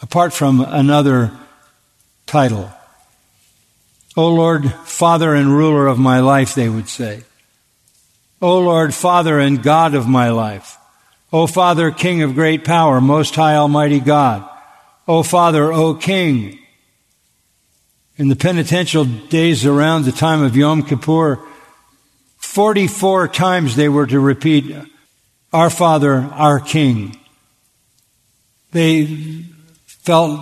apart 0.00 0.32
from 0.32 0.60
another 0.60 1.32
title. 2.26 2.70
O 4.16 4.28
Lord, 4.28 4.72
Father 4.72 5.34
and 5.34 5.54
ruler 5.54 5.86
of 5.86 5.98
my 5.98 6.20
life, 6.20 6.54
they 6.54 6.68
would 6.68 6.88
say. 6.88 7.24
O 8.40 8.58
Lord, 8.58 8.94
Father 8.94 9.38
and 9.38 9.62
God 9.62 9.94
of 9.94 10.08
my 10.08 10.30
life. 10.30 10.78
O 11.32 11.46
Father, 11.46 11.90
King 11.90 12.22
of 12.22 12.34
great 12.34 12.64
power, 12.64 13.00
Most 13.00 13.34
High 13.34 13.56
Almighty 13.56 14.00
God. 14.00 14.48
O 15.06 15.22
Father, 15.22 15.70
O 15.72 15.94
King. 15.94 16.58
In 18.16 18.28
the 18.28 18.36
penitential 18.36 19.04
days 19.04 19.66
around 19.66 20.04
the 20.04 20.12
time 20.12 20.42
of 20.42 20.56
Yom 20.56 20.82
Kippur, 20.82 21.38
44 22.38 23.28
times 23.28 23.76
they 23.76 23.90
were 23.90 24.06
to 24.06 24.18
repeat, 24.18 24.74
Our 25.52 25.68
Father, 25.68 26.28
our 26.32 26.58
King. 26.58 27.18
They 28.72 29.44
felt 29.86 30.40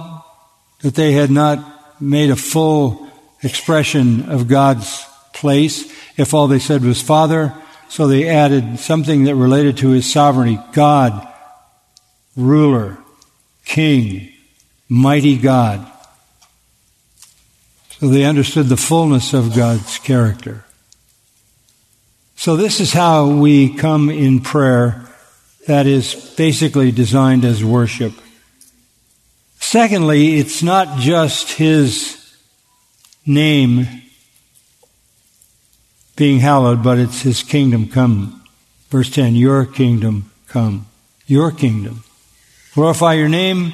that 0.82 0.94
they 0.94 1.12
had 1.12 1.30
not 1.30 2.00
made 2.00 2.30
a 2.30 2.36
full 2.36 3.03
expression 3.44 4.30
of 4.30 4.48
God's 4.48 5.04
place 5.32 5.92
if 6.16 6.34
all 6.34 6.48
they 6.48 6.58
said 6.58 6.82
was 6.82 7.02
Father. 7.02 7.54
So 7.88 8.08
they 8.08 8.28
added 8.28 8.78
something 8.78 9.24
that 9.24 9.34
related 9.34 9.76
to 9.78 9.90
his 9.90 10.10
sovereignty 10.10 10.60
God, 10.72 11.28
ruler, 12.36 12.98
king, 13.64 14.32
mighty 14.88 15.36
God. 15.36 15.90
So 17.90 18.08
they 18.08 18.24
understood 18.24 18.66
the 18.66 18.76
fullness 18.76 19.32
of 19.32 19.54
God's 19.54 19.98
character. 19.98 20.64
So 22.36 22.56
this 22.56 22.80
is 22.80 22.92
how 22.92 23.28
we 23.30 23.74
come 23.74 24.10
in 24.10 24.40
prayer 24.40 25.08
that 25.66 25.86
is 25.86 26.14
basically 26.36 26.92
designed 26.92 27.44
as 27.44 27.64
worship. 27.64 28.12
Secondly, 29.60 30.36
it's 30.38 30.62
not 30.62 30.98
just 30.98 31.52
his 31.52 32.23
name 33.26 33.86
being 36.16 36.40
hallowed, 36.40 36.82
but 36.82 36.98
it's 36.98 37.22
his 37.22 37.42
kingdom 37.42 37.88
come. 37.88 38.44
Verse 38.90 39.10
10, 39.10 39.34
your 39.34 39.66
kingdom 39.66 40.30
come. 40.46 40.86
Your 41.26 41.50
kingdom. 41.50 42.04
Glorify 42.74 43.14
your 43.14 43.28
name 43.28 43.72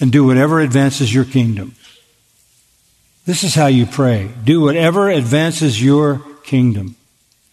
and 0.00 0.10
do 0.10 0.24
whatever 0.24 0.60
advances 0.60 1.14
your 1.14 1.24
kingdom. 1.24 1.74
This 3.26 3.42
is 3.42 3.54
how 3.54 3.66
you 3.66 3.86
pray. 3.86 4.30
Do 4.44 4.60
whatever 4.60 5.08
advances 5.08 5.82
your 5.82 6.22
kingdom. 6.44 6.96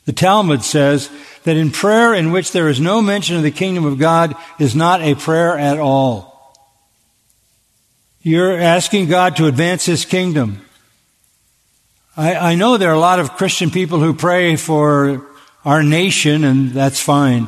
The 0.06 0.13
Talmud 0.13 0.63
says 0.63 1.10
that 1.43 1.58
in 1.58 1.71
prayer 1.71 2.13
in 2.13 2.32
which 2.32 2.51
there 2.51 2.69
is 2.69 2.80
no 2.80 3.01
mention 3.01 3.36
of 3.36 3.43
the 3.43 3.51
kingdom 3.51 3.86
of 3.86 3.99
God 3.99 4.36
is 4.60 4.75
not 4.75 5.01
a 5.01 5.15
prayer 5.15 5.58
at 5.58 5.80
all. 5.80 6.32
You're 8.21 8.60
asking 8.60 9.08
God 9.08 9.38
to 9.38 9.47
advance 9.47 9.86
His 9.86 10.06
kingdom. 10.06 10.62
I, 12.17 12.36
I 12.36 12.56
know 12.56 12.78
there 12.78 12.89
are 12.89 12.95
a 12.95 13.00
lot 13.00 13.19
of 13.19 13.34
Christian 13.34 13.69
people 13.69 14.00
who 14.00 14.13
pray 14.13 14.58
for 14.58 15.26
our 15.63 15.82
nation, 15.82 16.43
and 16.43 16.71
that's 16.71 17.00
fine. 17.00 17.47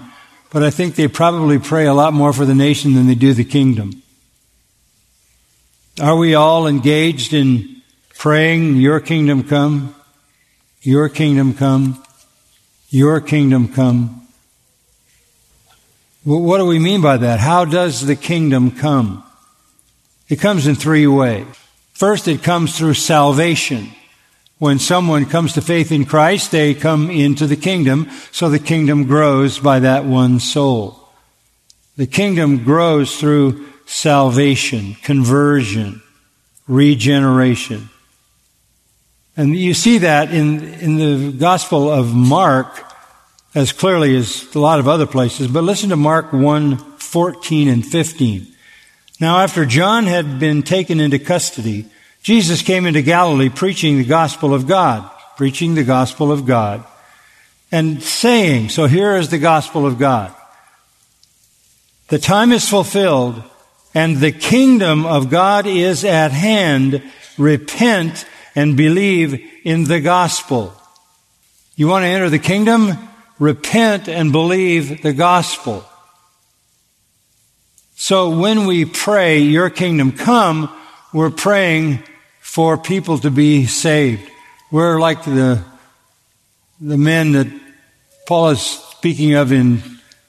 But 0.51 0.63
I 0.63 0.69
think 0.69 0.95
they 0.95 1.07
probably 1.07 1.59
pray 1.59 1.85
a 1.85 1.93
lot 1.93 2.13
more 2.13 2.31
for 2.31 2.45
the 2.45 2.55
nation 2.55 2.93
than 2.93 3.07
they 3.07 3.15
do 3.15 3.33
the 3.33 3.43
kingdom. 3.43 4.01
Are 6.01 6.15
we 6.15 6.33
all 6.33 6.65
engaged 6.65 7.33
in 7.33 7.81
praying, 8.17 8.77
Your 8.77 8.99
kingdom 8.99 9.43
come, 9.43 9.95
Your 10.81 11.09
kingdom 11.09 11.53
come, 11.53 12.01
Your 12.89 13.19
kingdom 13.19 13.67
come? 13.67 14.27
Well, 16.25 16.39
what 16.39 16.59
do 16.59 16.65
we 16.65 16.79
mean 16.79 17.01
by 17.01 17.17
that? 17.17 17.41
How 17.41 17.65
does 17.65 18.05
the 18.05 18.15
kingdom 18.15 18.71
come? 18.71 19.23
It 20.29 20.37
comes 20.37 20.67
in 20.67 20.75
three 20.75 21.05
ways. 21.05 21.45
First, 21.93 22.29
it 22.29 22.43
comes 22.43 22.77
through 22.77 22.93
salvation. 22.93 23.91
When 24.59 24.79
someone 24.79 25.25
comes 25.25 25.53
to 25.53 25.61
faith 25.61 25.91
in 25.91 26.05
Christ, 26.05 26.51
they 26.51 26.73
come 26.73 27.09
into 27.09 27.47
the 27.47 27.57
kingdom, 27.57 28.09
so 28.31 28.49
the 28.49 28.59
kingdom 28.59 29.05
grows 29.05 29.59
by 29.59 29.79
that 29.79 30.05
one 30.05 30.39
soul. 30.39 31.09
The 31.97 32.07
kingdom 32.07 32.63
grows 32.63 33.19
through 33.19 33.67
salvation, 33.85 34.95
conversion, 35.03 36.01
regeneration. 36.67 37.89
And 39.35 39.55
you 39.55 39.73
see 39.73 39.99
that 39.99 40.33
in, 40.33 40.63
in 40.75 40.97
the 40.97 41.31
Gospel 41.31 41.89
of 41.89 42.13
Mark 42.13 42.85
as 43.55 43.71
clearly 43.71 44.15
as 44.15 44.53
a 44.55 44.59
lot 44.59 44.79
of 44.79 44.87
other 44.87 45.05
places, 45.05 45.47
but 45.47 45.63
listen 45.63 45.89
to 45.89 45.95
Mark 45.95 46.33
1, 46.33 46.77
14 46.77 47.67
and 47.67 47.85
15. 47.85 48.47
Now 49.19 49.39
after 49.39 49.65
John 49.65 50.05
had 50.05 50.39
been 50.39 50.63
taken 50.63 50.99
into 50.99 51.19
custody, 51.19 51.85
Jesus 52.23 52.61
came 52.61 52.85
into 52.85 53.01
Galilee 53.01 53.49
preaching 53.49 53.97
the 53.97 54.05
gospel 54.05 54.53
of 54.53 54.65
God, 54.65 55.09
preaching 55.35 55.75
the 55.75 55.83
gospel 55.83 56.31
of 56.31 56.45
God, 56.45 56.83
and 57.69 58.01
saying, 58.01 58.69
so 58.69 58.85
here 58.85 59.17
is 59.17 59.29
the 59.29 59.37
gospel 59.37 59.85
of 59.85 59.99
God. 59.99 60.33
The 62.07 62.19
time 62.19 62.53
is 62.53 62.67
fulfilled 62.67 63.43
and 63.93 64.17
the 64.17 64.31
kingdom 64.31 65.05
of 65.05 65.29
God 65.29 65.67
is 65.67 66.05
at 66.05 66.31
hand. 66.31 67.03
Repent 67.37 68.25
and 68.55 68.77
believe 68.77 69.43
in 69.63 69.83
the 69.83 69.99
gospel. 69.99 70.73
You 71.75 71.87
want 71.87 72.03
to 72.03 72.07
enter 72.07 72.29
the 72.29 72.39
kingdom? 72.39 72.97
Repent 73.37 74.07
and 74.07 74.31
believe 74.31 75.01
the 75.01 75.13
gospel. 75.13 75.83
So 77.95 78.39
when 78.39 78.65
we 78.65 78.85
pray, 78.85 79.39
your 79.39 79.69
kingdom 79.69 80.11
come, 80.11 80.73
we're 81.11 81.29
praying 81.29 82.03
for 82.53 82.77
people 82.77 83.17
to 83.17 83.31
be 83.31 83.65
saved. 83.65 84.29
We're 84.69 84.99
like 84.99 85.23
the, 85.23 85.63
the 86.79 86.99
men 86.99 87.31
that 87.31 87.47
Paul 88.27 88.49
is 88.51 88.61
speaking 88.61 89.33
of 89.33 89.51
in 89.51 89.81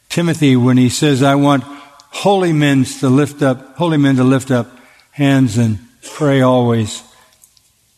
Timothy 0.09 0.57
when 0.57 0.79
he 0.79 0.89
says, 0.89 1.23
I 1.23 1.35
want 1.35 1.65
holy 1.65 2.55
men 2.55 2.85
to 3.01 3.11
lift 3.11 3.43
up, 3.43 3.77
holy 3.77 3.99
men 3.99 4.17
to 4.17 4.25
lift 4.25 4.51
up 4.51 4.69
hands 5.11 5.59
and 5.59 5.79
pray 6.15 6.41
always 6.41 7.03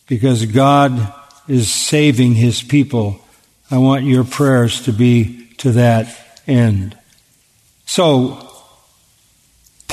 because 0.09 0.45
God 0.47 1.15
is 1.47 1.73
saving 1.73 2.35
his 2.35 2.65
people. 2.65 3.21
I 3.71 3.79
want 3.79 4.07
your 4.07 4.25
prayers 4.25 4.83
to 4.87 4.93
be 4.93 5.47
to 5.59 5.71
that 5.71 6.09
end. 6.49 6.99
So, 7.85 8.46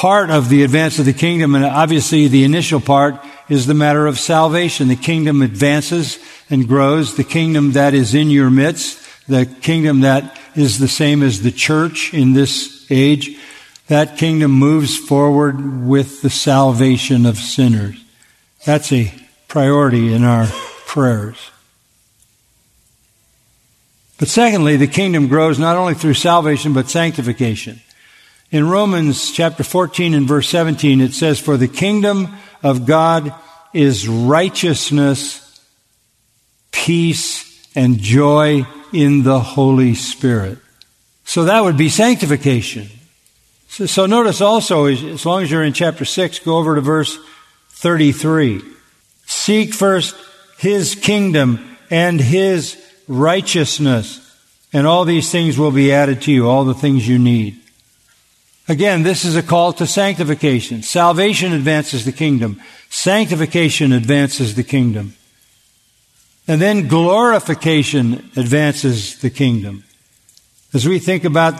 part 0.03 0.29
of 0.29 0.49
the 0.49 0.63
advance 0.63 0.99
of 0.99 1.05
the 1.05 1.13
kingdom, 1.13 1.55
and 1.55 1.63
obviously 1.63 2.27
the 2.27 2.43
initial 2.43 2.81
part 2.81 3.15
is 3.47 3.67
the 3.67 3.73
matter 3.73 4.05
of 4.05 4.19
salvation. 4.19 4.89
The 4.89 4.97
kingdom 4.97 5.41
advances 5.41 6.19
and 6.49 6.67
grows. 6.67 7.15
The 7.15 7.23
kingdom 7.23 7.71
that 7.71 7.93
is 7.93 8.13
in 8.13 8.29
your 8.29 8.49
midst, 8.49 8.99
the 9.29 9.45
kingdom 9.45 10.01
that 10.01 10.37
is 10.55 10.77
the 10.77 10.89
same 10.89 11.23
as 11.23 11.41
the 11.41 11.53
church 11.53 12.13
in 12.13 12.33
this 12.33 12.85
age, 12.91 13.39
that 13.87 14.17
kingdom 14.17 14.51
moves 14.51 14.97
forward 14.97 15.85
with 15.87 16.21
the 16.21 16.29
salvation 16.29 17.25
of 17.25 17.37
sinners. 17.37 17.95
That's 18.65 18.91
a 18.91 19.09
priority 19.47 20.13
in 20.13 20.25
our 20.25 20.47
prayers. 20.85 21.37
But 24.19 24.27
secondly, 24.27 24.75
the 24.75 24.87
kingdom 24.87 25.29
grows 25.29 25.59
not 25.59 25.77
only 25.77 25.93
through 25.93 26.15
salvation, 26.15 26.73
but 26.73 26.89
sanctification. 26.89 27.79
In 28.53 28.69
Romans 28.69 29.31
chapter 29.31 29.63
14 29.63 30.13
and 30.13 30.27
verse 30.27 30.47
17, 30.47 31.01
it 31.01 31.15
says, 31.15 31.39
For 31.39 31.57
the 31.57 31.67
kingdom 31.67 32.35
of 32.61 32.85
God 32.85 33.33
is 33.73 34.07
righteousness, 34.07 35.59
peace, 36.71 37.67
and 37.75 37.97
joy 37.97 38.67
in 38.93 39.23
the 39.23 39.39
Holy 39.39 39.95
Spirit. 39.95 40.59
So 41.25 41.45
that 41.45 41.63
would 41.63 41.77
be 41.77 41.89
sanctification. 41.89 42.89
So, 43.69 43.87
so 43.87 44.05
notice 44.05 44.39
also, 44.39 44.85
as 44.85 45.25
long 45.25 45.41
as 45.41 45.49
you're 45.49 45.63
in 45.63 45.73
chapter 45.73 46.05
6, 46.05 46.37
go 46.37 46.59
over 46.59 46.75
to 46.75 46.81
verse 46.81 47.17
33. 47.69 48.61
Seek 49.25 49.73
first 49.73 50.15
His 50.59 50.93
kingdom 50.93 51.75
and 51.89 52.21
His 52.21 52.79
righteousness, 53.07 54.19
and 54.71 54.85
all 54.85 55.05
these 55.05 55.31
things 55.31 55.57
will 55.57 55.71
be 55.71 55.91
added 55.91 56.21
to 56.21 56.31
you, 56.31 56.47
all 56.47 56.65
the 56.65 56.75
things 56.75 57.07
you 57.07 57.17
need. 57.17 57.59
Again, 58.67 59.03
this 59.03 59.25
is 59.25 59.35
a 59.35 59.43
call 59.43 59.73
to 59.73 59.85
sanctification. 59.85 60.83
Salvation 60.83 61.51
advances 61.51 62.05
the 62.05 62.11
kingdom. 62.13 62.61
Sanctification 62.89 63.91
advances 63.91 64.55
the 64.55 64.63
kingdom. 64.63 65.15
And 66.47 66.61
then 66.61 66.87
glorification 66.87 68.31
advances 68.35 69.19
the 69.19 69.29
kingdom. 69.29 69.83
As 70.73 70.87
we 70.87 70.99
think 70.99 71.23
about 71.25 71.53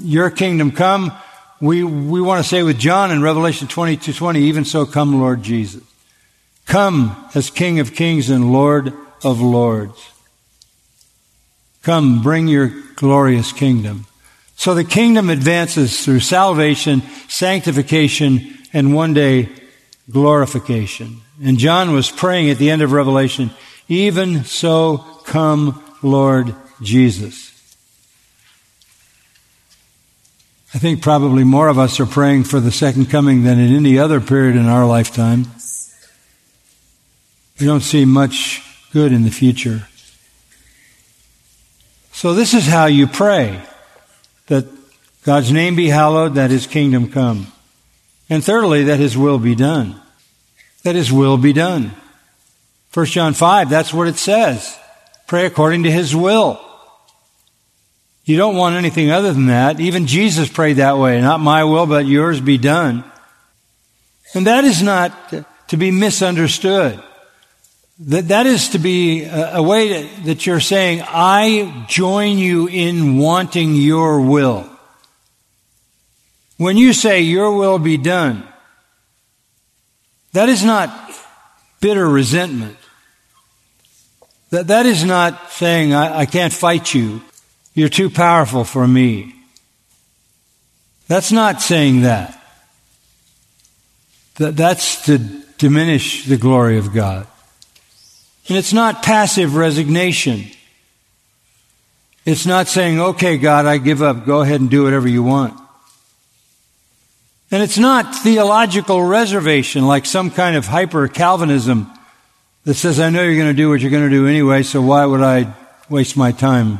your 0.00 0.30
kingdom 0.30 0.72
come, 0.72 1.12
we, 1.60 1.84
we 1.84 2.20
want 2.20 2.42
to 2.42 2.48
say 2.48 2.62
with 2.62 2.78
John 2.78 3.12
in 3.12 3.22
Revelation 3.22 3.68
22, 3.68 4.12
20, 4.12 4.40
even 4.40 4.64
so 4.64 4.84
come 4.84 5.20
Lord 5.20 5.42
Jesus. 5.42 5.82
Come 6.66 7.30
as 7.34 7.50
King 7.50 7.78
of 7.78 7.94
kings 7.94 8.30
and 8.30 8.52
Lord 8.52 8.92
of 9.22 9.40
lords. 9.40 10.10
Come, 11.82 12.22
bring 12.22 12.48
your 12.48 12.72
glorious 12.96 13.52
kingdom. 13.52 14.06
So 14.62 14.74
the 14.74 14.84
kingdom 14.84 15.28
advances 15.28 16.04
through 16.04 16.20
salvation, 16.20 17.02
sanctification, 17.26 18.58
and 18.72 18.94
one 18.94 19.12
day 19.12 19.48
glorification. 20.08 21.20
And 21.42 21.58
John 21.58 21.92
was 21.92 22.12
praying 22.12 22.48
at 22.48 22.58
the 22.58 22.70
end 22.70 22.80
of 22.80 22.92
Revelation, 22.92 23.50
even 23.88 24.44
so 24.44 24.98
come 25.24 25.82
Lord 26.00 26.54
Jesus. 26.80 27.50
I 30.72 30.78
think 30.78 31.02
probably 31.02 31.42
more 31.42 31.66
of 31.66 31.80
us 31.80 31.98
are 31.98 32.06
praying 32.06 32.44
for 32.44 32.60
the 32.60 32.70
second 32.70 33.10
coming 33.10 33.42
than 33.42 33.58
in 33.58 33.74
any 33.74 33.98
other 33.98 34.20
period 34.20 34.54
in 34.54 34.66
our 34.66 34.86
lifetime. 34.86 35.46
We 37.58 37.66
don't 37.66 37.80
see 37.80 38.04
much 38.04 38.62
good 38.92 39.12
in 39.12 39.24
the 39.24 39.30
future. 39.32 39.88
So 42.12 42.32
this 42.32 42.54
is 42.54 42.68
how 42.68 42.86
you 42.86 43.08
pray 43.08 43.60
that 44.46 44.66
God's 45.24 45.52
name 45.52 45.76
be 45.76 45.88
hallowed, 45.88 46.34
that 46.34 46.50
his 46.50 46.66
kingdom 46.66 47.10
come. 47.10 47.46
And 48.28 48.44
thirdly, 48.44 48.84
that 48.84 48.98
his 48.98 49.16
will 49.16 49.38
be 49.38 49.54
done. 49.54 50.00
That 50.82 50.94
his 50.94 51.12
will 51.12 51.36
be 51.36 51.52
done. 51.52 51.92
1 52.92 53.06
John 53.06 53.34
5, 53.34 53.70
that's 53.70 53.94
what 53.94 54.08
it 54.08 54.16
says. 54.16 54.78
Pray 55.26 55.46
according 55.46 55.84
to 55.84 55.90
his 55.90 56.14
will. 56.14 56.60
You 58.24 58.36
don't 58.36 58.56
want 58.56 58.76
anything 58.76 59.10
other 59.10 59.32
than 59.32 59.46
that. 59.46 59.80
Even 59.80 60.06
Jesus 60.06 60.48
prayed 60.48 60.74
that 60.74 60.98
way. 60.98 61.20
Not 61.20 61.40
my 61.40 61.64
will, 61.64 61.86
but 61.86 62.06
yours 62.06 62.40
be 62.40 62.58
done. 62.58 63.04
And 64.34 64.46
that 64.46 64.64
is 64.64 64.82
not 64.82 65.12
to 65.68 65.76
be 65.76 65.90
misunderstood. 65.90 67.02
That, 68.06 68.28
that 68.28 68.46
is 68.46 68.70
to 68.70 68.78
be 68.78 69.22
a, 69.22 69.56
a 69.56 69.62
way 69.62 69.88
to, 69.88 70.22
that 70.24 70.44
you're 70.44 70.60
saying, 70.60 71.02
I 71.06 71.86
join 71.88 72.36
you 72.38 72.66
in 72.66 73.18
wanting 73.18 73.74
your 73.74 74.20
will. 74.20 74.68
When 76.56 76.76
you 76.76 76.92
say 76.92 77.20
your 77.20 77.56
will 77.56 77.78
be 77.78 77.96
done, 77.96 78.42
that 80.32 80.48
is 80.48 80.64
not 80.64 80.90
bitter 81.80 82.08
resentment. 82.08 82.76
That, 84.50 84.66
that 84.66 84.84
is 84.86 85.04
not 85.04 85.52
saying, 85.52 85.94
I, 85.94 86.20
I 86.20 86.26
can't 86.26 86.52
fight 86.52 86.92
you. 86.94 87.22
You're 87.74 87.88
too 87.88 88.10
powerful 88.10 88.64
for 88.64 88.86
me. 88.86 89.34
That's 91.06 91.30
not 91.30 91.62
saying 91.62 92.02
that. 92.02 92.42
that 94.36 94.56
that's 94.56 95.04
to 95.06 95.18
diminish 95.58 96.26
the 96.26 96.36
glory 96.36 96.78
of 96.78 96.92
God. 96.92 97.28
And 98.48 98.58
it's 98.58 98.72
not 98.72 99.02
passive 99.02 99.54
resignation. 99.54 100.46
It's 102.24 102.46
not 102.46 102.68
saying, 102.68 103.00
okay, 103.00 103.36
God, 103.36 103.66
I 103.66 103.78
give 103.78 104.02
up. 104.02 104.24
Go 104.26 104.40
ahead 104.40 104.60
and 104.60 104.70
do 104.70 104.84
whatever 104.84 105.08
you 105.08 105.22
want. 105.22 105.58
And 107.50 107.62
it's 107.62 107.78
not 107.78 108.14
theological 108.14 109.02
reservation 109.02 109.86
like 109.86 110.06
some 110.06 110.30
kind 110.30 110.56
of 110.56 110.66
hyper 110.66 111.06
Calvinism 111.08 111.90
that 112.64 112.74
says, 112.74 112.98
I 112.98 113.10
know 113.10 113.22
you're 113.22 113.36
going 113.36 113.48
to 113.48 113.52
do 113.54 113.68
what 113.68 113.80
you're 113.80 113.90
going 113.90 114.08
to 114.08 114.10
do 114.10 114.26
anyway, 114.26 114.62
so 114.62 114.80
why 114.80 115.04
would 115.04 115.20
I 115.20 115.52
waste 115.88 116.16
my 116.16 116.32
time 116.32 116.78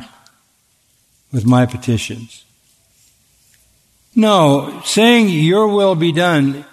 with 1.31 1.45
my 1.45 1.65
petitions? 1.65 2.43
No, 4.15 4.81
saying 4.85 5.29
your 5.29 5.67
will 5.67 5.95
be 5.95 6.11
done 6.11 6.65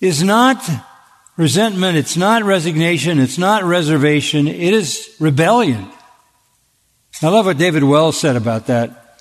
is 0.00 0.22
not 0.22 0.62
resentment, 1.36 1.96
it's 1.96 2.16
not 2.16 2.42
resignation, 2.42 3.18
it's 3.18 3.38
not 3.38 3.64
reservation, 3.64 4.48
it 4.48 4.74
is 4.74 5.14
rebellion. 5.18 5.90
I 7.22 7.28
love 7.28 7.46
what 7.46 7.58
David 7.58 7.84
Wells 7.84 8.18
said 8.18 8.36
about 8.36 8.66
that. 8.66 9.20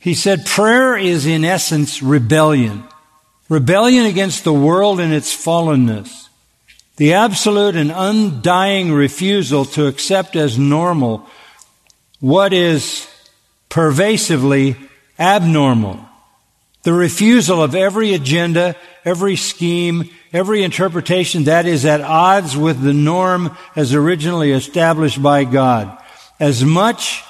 He 0.00 0.14
said, 0.14 0.46
prayer 0.46 0.96
is 0.96 1.26
in 1.26 1.44
essence 1.44 2.02
rebellion. 2.02 2.84
Rebellion 3.48 4.06
against 4.06 4.44
the 4.44 4.52
world 4.52 5.00
and 5.00 5.12
its 5.12 5.34
fallenness. 5.34 6.28
The 6.96 7.12
absolute 7.12 7.76
and 7.76 7.92
undying 7.94 8.92
refusal 8.92 9.64
to 9.66 9.86
accept 9.86 10.34
as 10.34 10.58
normal 10.58 11.28
what 12.20 12.52
is 12.52 13.06
pervasively 13.68 14.76
abnormal. 15.18 16.00
The 16.84 16.94
refusal 16.94 17.62
of 17.62 17.74
every 17.74 18.14
agenda, 18.14 18.76
every 19.04 19.36
scheme, 19.36 20.08
every 20.32 20.62
interpretation 20.62 21.44
that 21.44 21.66
is 21.66 21.84
at 21.84 22.00
odds 22.00 22.56
with 22.56 22.80
the 22.80 22.92
norm 22.92 23.56
as 23.74 23.94
originally 23.94 24.52
established 24.52 25.22
by 25.22 25.44
God. 25.44 25.96
As 26.38 26.64
much, 26.64 27.22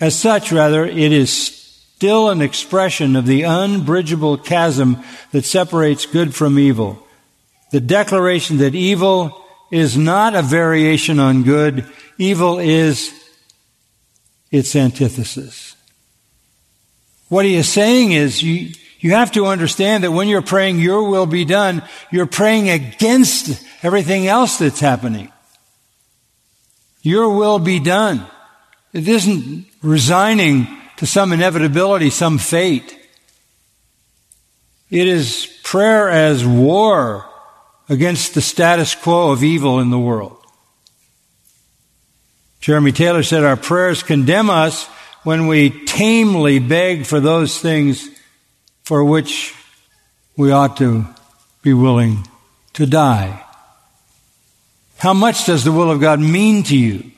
as 0.00 0.18
such 0.18 0.52
rather, 0.52 0.84
it 0.84 1.12
is 1.12 1.32
still 1.32 2.30
an 2.30 2.42
expression 2.42 3.16
of 3.16 3.26
the 3.26 3.42
unbridgeable 3.42 4.38
chasm 4.38 4.98
that 5.30 5.44
separates 5.44 6.04
good 6.04 6.34
from 6.34 6.58
evil. 6.58 7.06
The 7.70 7.80
declaration 7.80 8.58
that 8.58 8.74
evil 8.74 9.40
is 9.70 9.96
not 9.96 10.34
a 10.34 10.42
variation 10.42 11.18
on 11.18 11.44
good, 11.44 11.88
evil 12.18 12.58
is 12.58 13.12
its 14.50 14.76
antithesis. 14.76 15.74
What 17.28 17.46
he 17.46 17.54
is 17.54 17.68
saying 17.68 18.12
is 18.12 18.42
you, 18.42 18.74
you 19.02 19.10
have 19.10 19.32
to 19.32 19.46
understand 19.46 20.04
that 20.04 20.12
when 20.12 20.28
you're 20.28 20.42
praying, 20.42 20.78
your 20.78 21.10
will 21.10 21.26
be 21.26 21.44
done, 21.44 21.82
you're 22.12 22.24
praying 22.24 22.70
against 22.70 23.60
everything 23.82 24.28
else 24.28 24.58
that's 24.58 24.78
happening. 24.78 25.32
Your 27.02 27.36
will 27.36 27.58
be 27.58 27.80
done. 27.80 28.24
It 28.92 29.08
isn't 29.08 29.66
resigning 29.82 30.68
to 30.98 31.06
some 31.06 31.32
inevitability, 31.32 32.10
some 32.10 32.38
fate. 32.38 32.96
It 34.88 35.08
is 35.08 35.48
prayer 35.64 36.08
as 36.08 36.46
war 36.46 37.26
against 37.88 38.34
the 38.34 38.40
status 38.40 38.94
quo 38.94 39.32
of 39.32 39.42
evil 39.42 39.80
in 39.80 39.90
the 39.90 39.98
world. 39.98 40.38
Jeremy 42.60 42.92
Taylor 42.92 43.24
said 43.24 43.42
our 43.42 43.56
prayers 43.56 44.04
condemn 44.04 44.48
us 44.48 44.86
when 45.24 45.48
we 45.48 45.84
tamely 45.86 46.60
beg 46.60 47.04
for 47.04 47.18
those 47.18 47.58
things 47.58 48.08
for 48.84 49.04
which 49.04 49.54
we 50.36 50.50
ought 50.50 50.76
to 50.78 51.06
be 51.62 51.72
willing 51.72 52.26
to 52.74 52.86
die. 52.86 53.44
How 54.98 55.14
much 55.14 55.46
does 55.46 55.64
the 55.64 55.72
will 55.72 55.90
of 55.90 56.00
God 56.00 56.20
mean 56.20 56.62
to 56.64 56.76
you? 56.76 57.10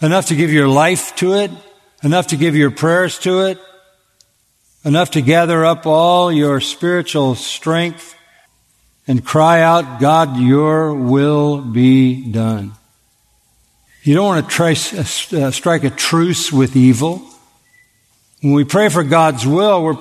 Enough 0.00 0.26
to 0.26 0.36
give 0.36 0.52
your 0.52 0.68
life 0.68 1.14
to 1.16 1.34
it? 1.34 1.50
enough 2.04 2.28
to 2.28 2.36
give 2.36 2.54
your 2.54 2.70
prayers 2.70 3.18
to 3.20 3.46
it, 3.46 3.58
enough 4.84 5.12
to 5.12 5.22
gather 5.22 5.64
up 5.64 5.86
all 5.86 6.30
your 6.30 6.60
spiritual 6.60 7.34
strength 7.34 8.14
and 9.08 9.24
cry 9.24 9.62
out, 9.62 10.00
God, 10.00 10.38
your 10.38 10.94
will 10.94 11.62
be 11.62 12.30
done. 12.30 12.72
You 14.02 14.14
don't 14.14 14.26
want 14.26 14.50
to 14.50 15.42
uh, 15.46 15.50
strike 15.50 15.84
a 15.84 15.90
truce 15.90 16.52
with 16.52 16.76
evil. 16.76 17.22
When 18.42 18.52
we 18.52 18.64
pray 18.64 18.90
for 18.90 19.02
God's 19.02 19.46
will, 19.46 19.82
we're, 19.82 19.96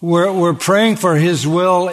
we're, 0.00 0.32
we're 0.32 0.54
praying 0.54 0.96
for 0.96 1.16
His 1.16 1.46
will 1.46 1.92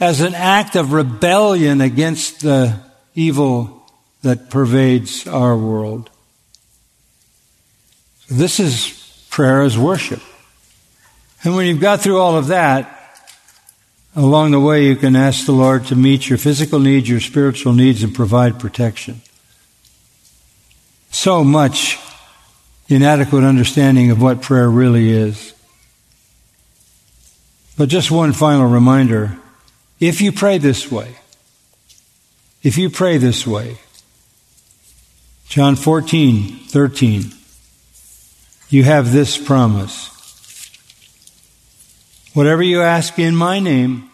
as 0.00 0.20
an 0.20 0.34
act 0.34 0.76
of 0.76 0.92
rebellion 0.92 1.80
against 1.80 2.40
the 2.40 2.78
evil 3.14 3.82
that 4.22 4.50
pervades 4.50 5.26
our 5.26 5.56
world. 5.56 6.10
This 8.28 8.60
is 8.60 9.26
prayer 9.30 9.62
as 9.62 9.78
worship. 9.78 10.20
And 11.44 11.54
when 11.54 11.66
you've 11.66 11.80
got 11.80 12.00
through 12.00 12.18
all 12.18 12.36
of 12.36 12.48
that, 12.48 12.94
along 14.16 14.50
the 14.50 14.60
way 14.60 14.84
you 14.84 14.96
can 14.96 15.14
ask 15.14 15.46
the 15.46 15.52
Lord 15.52 15.86
to 15.86 15.96
meet 15.96 16.28
your 16.28 16.38
physical 16.38 16.80
needs, 16.80 17.08
your 17.08 17.20
spiritual 17.20 17.72
needs, 17.72 18.02
and 18.02 18.14
provide 18.14 18.58
protection. 18.58 19.20
So 21.10 21.44
much 21.44 21.98
inadequate 22.88 23.44
understanding 23.44 24.10
of 24.10 24.20
what 24.20 24.42
prayer 24.42 24.68
really 24.68 25.10
is. 25.10 25.54
But 27.78 27.88
just 27.88 28.10
one 28.10 28.32
final 28.32 28.66
reminder. 28.66 29.38
If 30.00 30.20
you 30.20 30.32
pray 30.32 30.58
this 30.58 30.90
way, 30.90 31.14
if 32.60 32.76
you 32.76 32.90
pray 32.90 33.18
this 33.18 33.46
way, 33.46 33.78
John 35.48 35.76
14, 35.76 36.58
13, 36.66 37.32
you 38.68 38.82
have 38.82 39.12
this 39.12 39.38
promise. 39.38 40.08
Whatever 42.34 42.62
you 42.62 42.82
ask 42.82 43.16
in 43.18 43.36
my 43.36 43.60
name, 43.60 44.10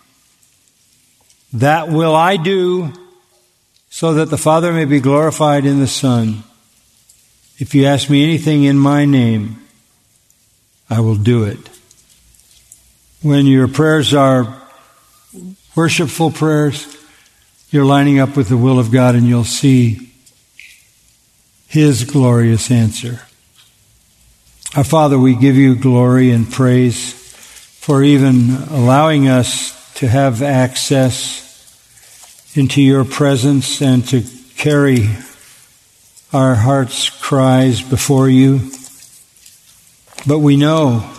that 1.55 1.89
will 1.89 2.15
I 2.15 2.37
do 2.37 2.93
so 3.89 4.15
that 4.15 4.29
the 4.29 4.37
Father 4.37 4.73
may 4.73 4.85
be 4.85 5.01
glorified 5.01 5.65
in 5.65 5.81
the 5.81 5.87
Son. 5.87 6.45
If 7.59 7.75
you 7.75 7.87
ask 7.87 8.11
me 8.11 8.25
anything 8.25 8.65
in 8.65 8.77
my 8.77 9.07
name, 9.07 9.63
I 10.91 11.01
will 11.01 11.17
do 11.17 11.45
it. 11.45 11.74
When 13.25 13.47
your 13.47 13.69
prayers 13.69 14.13
are 14.13 14.55
worshipful 15.75 16.31
prayers, 16.31 16.95
you're 17.71 17.87
lining 17.87 18.19
up 18.19 18.37
with 18.37 18.51
the 18.51 18.57
will 18.59 18.79
of 18.79 18.93
God 18.93 19.15
and 19.15 19.27
you'll 19.27 19.45
see 19.45 20.13
His 21.67 22.05
glorious 22.05 22.71
answer. 22.71 23.23
Our 24.77 24.85
Father, 24.85 25.19
we 25.19 25.35
give 25.35 25.57
you 25.57 25.75
glory 25.75 26.33
and 26.33 26.53
praise 26.53 27.15
for 27.15 28.03
even 28.03 28.57
allowing 28.69 29.27
us 29.27 29.73
to 29.95 30.07
have 30.07 30.43
access 30.43 31.41
into 32.55 32.83
your 32.83 33.07
presence 33.07 33.81
and 33.81 34.07
to 34.09 34.23
carry 34.59 35.09
our 36.31 36.55
heart's 36.55 37.09
cries 37.09 37.81
before 37.81 38.29
you. 38.29 38.71
But 40.27 40.41
we 40.41 40.59
know 40.59 41.11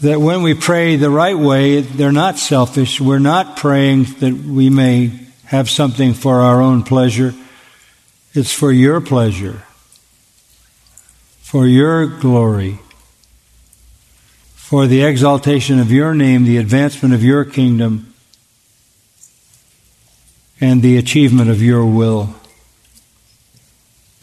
that 0.00 0.20
when 0.20 0.42
we 0.42 0.54
pray 0.54 0.96
the 0.96 1.10
right 1.10 1.38
way, 1.38 1.80
they're 1.80 2.12
not 2.12 2.38
selfish. 2.38 3.00
We're 3.00 3.18
not 3.18 3.56
praying 3.56 4.04
that 4.20 4.34
we 4.34 4.68
may 4.68 5.10
have 5.46 5.70
something 5.70 6.12
for 6.12 6.40
our 6.40 6.60
own 6.60 6.82
pleasure. 6.82 7.34
It's 8.34 8.52
for 8.52 8.70
your 8.70 9.00
pleasure, 9.00 9.62
for 11.40 11.66
your 11.66 12.06
glory, 12.06 12.78
for 14.54 14.86
the 14.86 15.02
exaltation 15.02 15.78
of 15.78 15.90
your 15.90 16.14
name, 16.14 16.44
the 16.44 16.58
advancement 16.58 17.14
of 17.14 17.24
your 17.24 17.44
kingdom, 17.44 18.12
and 20.60 20.82
the 20.82 20.98
achievement 20.98 21.48
of 21.48 21.62
your 21.62 21.86
will. 21.86 22.34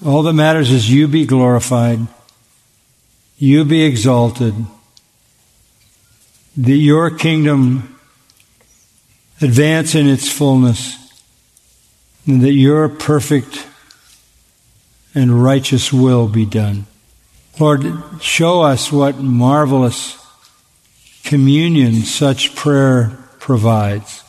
All 0.05 0.21
that 0.23 0.33
matters 0.33 0.69
is 0.69 0.91
you 0.91 1.07
be 1.07 1.25
glorified, 1.25 1.99
you 3.37 3.63
be 3.65 3.83
exalted, 3.83 4.53
that 6.57 6.75
your 6.75 7.09
kingdom 7.09 7.99
advance 9.41 9.95
in 9.95 10.07
its 10.07 10.29
fullness, 10.29 10.97
and 12.25 12.41
that 12.41 12.53
your 12.53 12.87
perfect 12.87 13.67
and 15.15 15.43
righteous 15.43 15.91
will 15.91 16.27
be 16.27 16.45
done. 16.45 16.85
Lord, 17.59 17.85
show 18.21 18.61
us 18.61 18.91
what 18.91 19.17
marvelous 19.17 20.17
communion 21.23 22.01
such 22.01 22.55
prayer 22.55 23.17
provides. 23.39 24.23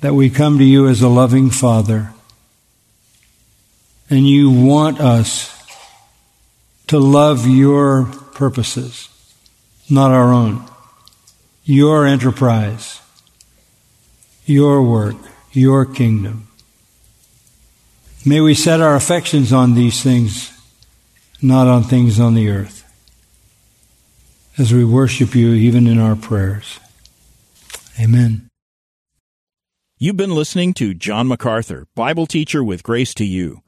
That 0.00 0.14
we 0.14 0.28
come 0.28 0.58
to 0.58 0.64
you 0.64 0.88
as 0.88 1.02
a 1.02 1.08
loving 1.08 1.50
Father, 1.50 2.12
and 4.10 4.26
you 4.26 4.50
want 4.50 5.00
us 5.00 5.52
to 6.88 6.98
love 6.98 7.46
your 7.46 8.04
purposes 8.04 9.08
not 9.88 10.10
our 10.10 10.32
own. 10.32 10.64
Your 11.64 12.06
enterprise, 12.06 13.00
your 14.44 14.82
work, 14.82 15.16
your 15.52 15.84
kingdom. 15.84 16.48
May 18.24 18.40
we 18.40 18.54
set 18.54 18.80
our 18.80 18.96
affections 18.96 19.52
on 19.52 19.74
these 19.74 20.02
things, 20.02 20.52
not 21.40 21.66
on 21.66 21.84
things 21.84 22.18
on 22.18 22.34
the 22.34 22.48
earth, 22.48 22.82
as 24.58 24.72
we 24.72 24.84
worship 24.84 25.34
you 25.34 25.52
even 25.52 25.86
in 25.86 25.98
our 25.98 26.16
prayers. 26.16 26.80
Amen. 28.00 28.48
You've 29.98 30.16
been 30.16 30.34
listening 30.34 30.74
to 30.74 30.92
John 30.92 31.26
MacArthur, 31.26 31.86
Bible 31.94 32.26
teacher 32.26 32.62
with 32.62 32.82
Grace 32.82 33.14
to 33.14 33.24
You. 33.24 33.62